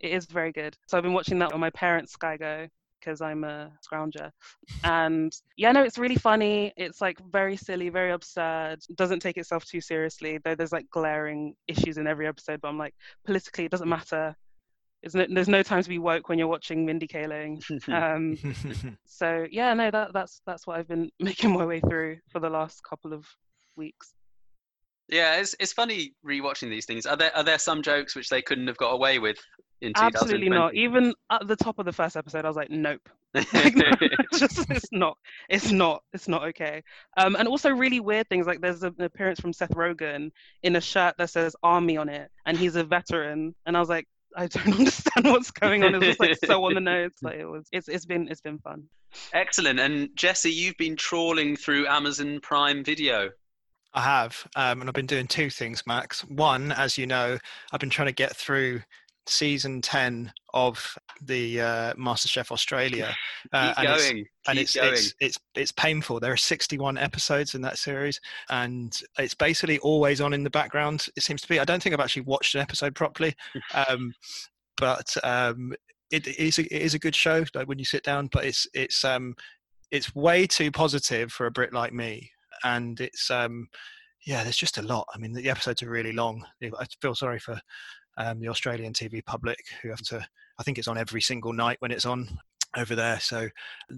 it 0.00 0.10
is 0.10 0.26
very 0.26 0.50
good. 0.52 0.76
So 0.86 0.96
I've 0.96 1.04
been 1.04 1.12
watching 1.12 1.38
that 1.40 1.52
on 1.52 1.60
my 1.60 1.70
parents' 1.70 2.12
Sky 2.12 2.36
Go 2.36 2.66
because 3.06 3.20
I'm 3.20 3.44
a 3.44 3.70
scrounger. 3.86 4.30
And 4.82 5.32
yeah, 5.56 5.70
no, 5.72 5.82
it's 5.84 5.98
really 5.98 6.16
funny. 6.16 6.72
It's 6.76 7.00
like 7.00 7.18
very 7.30 7.56
silly, 7.56 7.88
very 7.88 8.10
absurd. 8.10 8.80
Doesn't 8.96 9.20
take 9.20 9.36
itself 9.36 9.64
too 9.64 9.80
seriously, 9.80 10.38
though 10.44 10.56
there's 10.56 10.72
like 10.72 10.90
glaring 10.90 11.54
issues 11.68 11.98
in 11.98 12.08
every 12.08 12.26
episode. 12.26 12.60
But 12.60 12.68
I'm 12.68 12.78
like, 12.78 12.94
politically, 13.24 13.64
it 13.64 13.70
doesn't 13.70 13.88
matter. 13.88 14.34
It's 15.02 15.14
no, 15.14 15.24
there's 15.30 15.48
no 15.48 15.62
time 15.62 15.82
to 15.82 15.88
be 15.88 16.00
woke 16.00 16.28
when 16.28 16.38
you're 16.38 16.48
watching 16.48 16.84
Mindy 16.84 17.06
Kaling. 17.06 17.62
Um, 17.92 18.36
so 19.06 19.46
yeah, 19.50 19.72
no, 19.74 19.90
that 19.90 20.12
that's 20.12 20.42
that's 20.46 20.66
what 20.66 20.78
I've 20.78 20.88
been 20.88 21.10
making 21.20 21.52
my 21.52 21.64
way 21.64 21.80
through 21.80 22.18
for 22.28 22.40
the 22.40 22.50
last 22.50 22.82
couple 22.82 23.12
of 23.12 23.24
weeks. 23.76 24.14
yeah, 25.08 25.36
it's 25.36 25.54
it's 25.60 25.72
funny 25.72 26.14
rewatching 26.26 26.70
these 26.70 26.86
things. 26.86 27.06
Are 27.06 27.16
there 27.16 27.34
are 27.36 27.44
there 27.44 27.58
some 27.58 27.82
jokes 27.82 28.16
which 28.16 28.30
they 28.30 28.42
couldn't 28.42 28.66
have 28.66 28.78
got 28.78 28.90
away 28.90 29.20
with 29.20 29.38
Absolutely 29.94 30.48
not. 30.48 30.74
Even 30.74 31.14
at 31.30 31.46
the 31.46 31.56
top 31.56 31.78
of 31.78 31.84
the 31.84 31.92
first 31.92 32.16
episode, 32.16 32.44
I 32.44 32.48
was 32.48 32.56
like, 32.56 32.70
nope. 32.70 33.08
Like, 33.52 33.76
no, 33.76 33.84
it's 34.00 34.38
just 34.38 34.70
it's 34.70 34.90
not. 34.92 35.18
It's 35.48 35.70
not. 35.70 36.02
It's 36.12 36.28
not 36.28 36.44
okay. 36.44 36.82
Um, 37.16 37.36
and 37.36 37.46
also 37.46 37.70
really 37.70 38.00
weird 38.00 38.28
things 38.28 38.46
like 38.46 38.60
there's 38.60 38.82
an 38.82 38.94
appearance 38.98 39.40
from 39.40 39.52
Seth 39.52 39.74
Rogen 39.74 40.30
in 40.62 40.76
a 40.76 40.80
shirt 40.80 41.14
that 41.18 41.30
says 41.30 41.54
Army 41.62 41.96
on 41.96 42.08
it, 42.08 42.30
and 42.46 42.56
he's 42.56 42.76
a 42.76 42.84
veteran, 42.84 43.54
and 43.66 43.76
I 43.76 43.80
was 43.80 43.88
like. 43.88 44.06
I 44.38 44.48
don't 44.48 44.66
understand 44.78 45.24
what's 45.24 45.50
going 45.50 45.82
on. 45.82 45.94
It's 45.94 46.04
just 46.04 46.20
like 46.20 46.36
so 46.44 46.62
on 46.66 46.74
the 46.74 46.80
nose. 46.80 47.12
Like 47.22 47.36
it 47.36 47.46
was. 47.46 47.66
It's 47.72 47.88
it's 47.88 48.04
been 48.04 48.28
it's 48.28 48.42
been 48.42 48.58
fun. 48.58 48.82
Excellent. 49.32 49.80
And 49.80 50.10
Jesse, 50.14 50.50
you've 50.50 50.76
been 50.76 50.94
trawling 50.94 51.56
through 51.56 51.86
Amazon 51.86 52.40
Prime 52.40 52.84
Video. 52.84 53.30
I 53.94 54.02
have, 54.02 54.46
um, 54.56 54.80
and 54.80 54.90
I've 54.90 54.94
been 54.94 55.06
doing 55.06 55.26
two 55.26 55.48
things, 55.48 55.82
Max. 55.86 56.22
One, 56.24 56.70
as 56.70 56.98
you 56.98 57.06
know, 57.06 57.38
I've 57.72 57.80
been 57.80 57.88
trying 57.88 58.08
to 58.08 58.12
get 58.12 58.36
through 58.36 58.82
season 59.28 59.80
10 59.80 60.32
of 60.54 60.96
the 61.22 61.60
uh, 61.60 61.94
MasterChef 61.94 62.50
Australia. 62.50 63.14
Uh, 63.52 63.74
and 63.76 63.86
it's- 63.86 64.08
going. 64.10 64.26
and 64.48 64.58
it's, 64.58 64.76
it's 64.76 65.14
it's 65.20 65.38
it's 65.54 65.72
painful. 65.72 66.20
There 66.20 66.32
are 66.32 66.36
61 66.36 66.98
episodes 66.98 67.54
in 67.54 67.60
that 67.62 67.78
series, 67.78 68.20
and 68.50 68.98
it's 69.18 69.34
basically 69.34 69.78
always 69.80 70.20
on 70.20 70.32
in 70.32 70.42
the 70.42 70.50
background. 70.50 71.06
It 71.16 71.22
seems 71.22 71.42
to 71.42 71.48
be. 71.48 71.60
I 71.60 71.64
don't 71.64 71.82
think 71.82 71.92
I've 71.94 72.00
actually 72.00 72.22
watched 72.22 72.54
an 72.54 72.60
episode 72.60 72.94
properly, 72.94 73.34
um, 73.88 74.12
but 74.76 75.14
um, 75.24 75.74
it 76.10 76.26
is 76.26 76.58
a, 76.58 76.62
it 76.74 76.82
is 76.82 76.94
a 76.94 76.98
good 76.98 77.14
show. 77.14 77.44
Like 77.54 77.68
when 77.68 77.78
you 77.78 77.84
sit 77.84 78.02
down, 78.02 78.28
but 78.32 78.44
it's 78.44 78.66
it's 78.74 79.04
um 79.04 79.34
it's 79.90 80.14
way 80.14 80.46
too 80.46 80.70
positive 80.70 81.32
for 81.32 81.46
a 81.46 81.50
Brit 81.50 81.72
like 81.72 81.92
me, 81.92 82.30
and 82.64 83.00
it's 83.00 83.30
um 83.30 83.68
yeah, 84.26 84.42
there's 84.42 84.56
just 84.56 84.78
a 84.78 84.82
lot. 84.82 85.06
I 85.14 85.18
mean, 85.18 85.32
the 85.32 85.48
episodes 85.48 85.82
are 85.82 85.90
really 85.90 86.12
long. 86.12 86.44
I 86.62 86.86
feel 87.00 87.14
sorry 87.14 87.38
for 87.38 87.60
um, 88.16 88.40
the 88.40 88.48
Australian 88.48 88.92
TV 88.92 89.24
public 89.24 89.58
who 89.82 89.90
have 89.90 90.02
to. 90.02 90.26
I 90.58 90.62
think 90.62 90.78
it's 90.78 90.88
on 90.88 90.96
every 90.96 91.20
single 91.20 91.52
night 91.52 91.76
when 91.80 91.90
it's 91.90 92.06
on 92.06 92.38
over 92.76 92.94
there. 92.94 93.20
So 93.20 93.48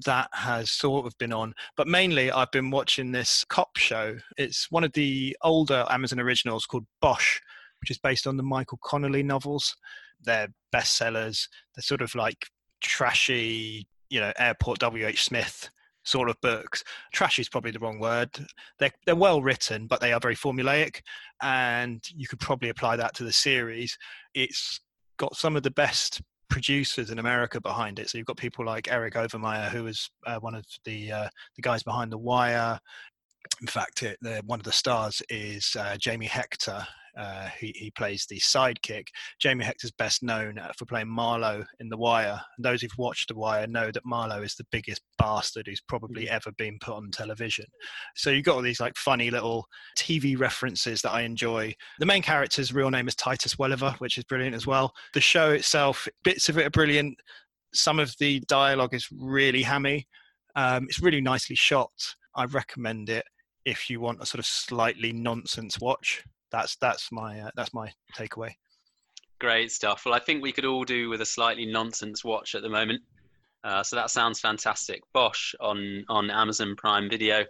that 0.04 0.28
has 0.32 0.70
sort 0.70 1.06
of 1.06 1.16
been 1.18 1.32
on. 1.32 1.54
But 1.76 1.88
mainly, 1.88 2.30
I've 2.30 2.50
been 2.50 2.70
watching 2.70 3.12
this 3.12 3.44
cop 3.44 3.76
show. 3.76 4.16
It's 4.36 4.70
one 4.70 4.84
of 4.84 4.92
the 4.92 5.36
older 5.42 5.84
Amazon 5.90 6.20
originals 6.20 6.66
called 6.66 6.86
Bosch, 7.00 7.40
which 7.80 7.90
is 7.90 7.98
based 7.98 8.26
on 8.26 8.36
the 8.36 8.42
Michael 8.42 8.78
Connelly 8.82 9.22
novels. 9.22 9.76
They're 10.20 10.48
bestsellers. 10.74 11.48
They're 11.74 11.82
sort 11.82 12.02
of 12.02 12.14
like 12.14 12.46
trashy, 12.80 13.86
you 14.10 14.20
know, 14.20 14.32
Airport 14.38 14.80
W.H. 14.80 15.24
Smith 15.24 15.70
sort 16.08 16.30
of 16.30 16.40
books. 16.40 16.82
Trash 17.12 17.38
is 17.38 17.48
probably 17.48 17.70
the 17.70 17.78
wrong 17.78 17.98
word. 18.00 18.30
They're, 18.78 18.92
they're 19.04 19.14
well 19.14 19.42
written, 19.42 19.86
but 19.86 20.00
they 20.00 20.12
are 20.12 20.20
very 20.20 20.36
formulaic. 20.36 21.02
And 21.42 22.02
you 22.14 22.26
could 22.26 22.40
probably 22.40 22.70
apply 22.70 22.96
that 22.96 23.14
to 23.16 23.24
the 23.24 23.32
series. 23.32 23.96
It's 24.34 24.80
got 25.18 25.36
some 25.36 25.56
of 25.56 25.62
the 25.62 25.70
best 25.70 26.20
producers 26.48 27.10
in 27.10 27.18
America 27.18 27.60
behind 27.60 27.98
it. 27.98 28.08
So 28.08 28.18
you've 28.18 28.26
got 28.26 28.36
people 28.36 28.64
like 28.64 28.90
Eric 28.90 29.14
Overmyer, 29.14 29.68
who 29.68 29.86
is 29.86 30.10
uh, 30.26 30.38
one 30.38 30.54
of 30.54 30.64
the 30.84 31.12
uh, 31.12 31.28
the 31.56 31.62
guys 31.62 31.82
behind 31.82 32.10
The 32.10 32.18
Wire. 32.18 32.80
In 33.60 33.66
fact, 33.66 34.02
it, 34.02 34.18
the, 34.22 34.42
one 34.46 34.60
of 34.60 34.64
the 34.64 34.72
stars 34.72 35.22
is 35.28 35.76
uh, 35.78 35.96
Jamie 35.98 36.26
Hector. 36.26 36.86
Uh, 37.18 37.48
he, 37.58 37.74
he 37.76 37.90
plays 37.90 38.26
the 38.26 38.38
sidekick. 38.38 39.08
Jamie 39.40 39.64
Hector's 39.64 39.90
best 39.90 40.22
known 40.22 40.58
uh, 40.58 40.70
for 40.78 40.84
playing 40.86 41.08
Marlo 41.08 41.66
in 41.80 41.88
The 41.88 41.96
Wire. 41.96 42.40
And 42.56 42.64
those 42.64 42.80
who've 42.80 42.90
watched 42.96 43.28
The 43.28 43.36
Wire 43.36 43.66
know 43.66 43.90
that 43.90 44.04
Marlo 44.04 44.44
is 44.44 44.54
the 44.54 44.66
biggest 44.70 45.02
bastard 45.18 45.66
who's 45.66 45.80
probably 45.80 46.28
ever 46.28 46.52
been 46.56 46.78
put 46.80 46.94
on 46.94 47.10
television. 47.10 47.66
So 48.14 48.30
you've 48.30 48.44
got 48.44 48.54
all 48.54 48.62
these 48.62 48.80
like 48.80 48.96
funny 48.96 49.30
little 49.30 49.66
TV 49.98 50.38
references 50.38 51.02
that 51.02 51.12
I 51.12 51.22
enjoy. 51.22 51.74
The 51.98 52.06
main 52.06 52.22
character's 52.22 52.72
real 52.72 52.90
name 52.90 53.08
is 53.08 53.16
Titus 53.16 53.58
Welliver, 53.58 53.96
which 53.98 54.16
is 54.16 54.24
brilliant 54.24 54.54
as 54.54 54.66
well. 54.66 54.94
The 55.12 55.20
show 55.20 55.50
itself, 55.50 56.06
bits 56.22 56.48
of 56.48 56.56
it 56.56 56.66
are 56.66 56.70
brilliant. 56.70 57.18
Some 57.74 57.98
of 57.98 58.14
the 58.20 58.40
dialogue 58.46 58.94
is 58.94 59.08
really 59.10 59.62
hammy. 59.62 60.06
Um, 60.54 60.84
it's 60.84 61.02
really 61.02 61.20
nicely 61.20 61.56
shot. 61.56 61.90
I 62.36 62.44
recommend 62.44 63.10
it 63.10 63.24
if 63.64 63.90
you 63.90 64.00
want 64.00 64.22
a 64.22 64.26
sort 64.26 64.38
of 64.38 64.46
slightly 64.46 65.12
nonsense 65.12 65.80
watch. 65.80 66.22
That's 66.50 66.76
that's 66.76 67.10
my 67.12 67.40
uh, 67.40 67.50
that's 67.56 67.74
my 67.74 67.92
takeaway. 68.16 68.54
Great 69.38 69.70
stuff. 69.70 70.02
Well, 70.04 70.14
I 70.14 70.18
think 70.18 70.42
we 70.42 70.52
could 70.52 70.64
all 70.64 70.84
do 70.84 71.08
with 71.08 71.20
a 71.20 71.26
slightly 71.26 71.66
nonsense 71.66 72.24
watch 72.24 72.54
at 72.54 72.62
the 72.62 72.68
moment. 72.68 73.02
Uh, 73.62 73.82
so 73.82 73.96
that 73.96 74.10
sounds 74.10 74.40
fantastic. 74.40 75.02
Bosch 75.12 75.54
on 75.60 76.04
on 76.08 76.30
Amazon 76.30 76.74
Prime 76.76 77.08
Video. 77.08 77.44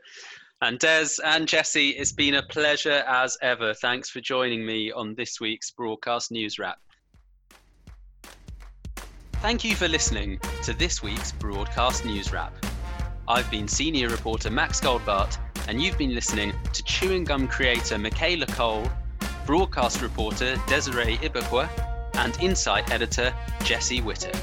And 0.61 0.79
Des 0.81 1.11
and 1.25 1.47
Jesse, 1.47 1.91
it's 1.91 2.11
been 2.11 2.35
a 2.35 2.43
pleasure 2.43 3.05
as 3.07 3.39
ever. 3.43 3.75
Thanks 3.75 4.11
for 4.11 4.21
joining 4.21 4.67
me 4.67 4.91
on 4.91 5.15
this 5.15 5.41
week's 5.41 5.71
broadcast 5.71 6.33
news 6.33 6.59
wrap. 6.59 6.79
Thank 9.35 9.63
you 9.63 9.77
for 9.77 9.87
listening 9.87 10.41
to 10.65 10.73
this 10.73 11.01
week's 11.01 11.31
broadcast 11.31 12.05
news 12.05 12.33
wrap. 12.33 12.53
I've 13.29 13.49
been 13.53 13.69
senior 13.69 14.09
reporter 14.09 14.51
Max 14.51 14.81
Goldbart, 14.81 15.39
and 15.69 15.81
you've 15.81 15.97
been 15.99 16.15
listening 16.15 16.53
to 16.73 16.83
chewing 16.83 17.23
gum 17.25 17.47
creator 17.47 17.99
Michaela 17.99 18.47
Coel, 18.47 18.91
broadcast 19.45 20.01
reporter 20.01 20.57
Desiree 20.67 21.19
Ibekwe, 21.19 21.69
and 22.15 22.35
insight 22.43 22.91
editor 22.91 23.35
Jesse 23.63 24.01
Whittock. 24.01 24.35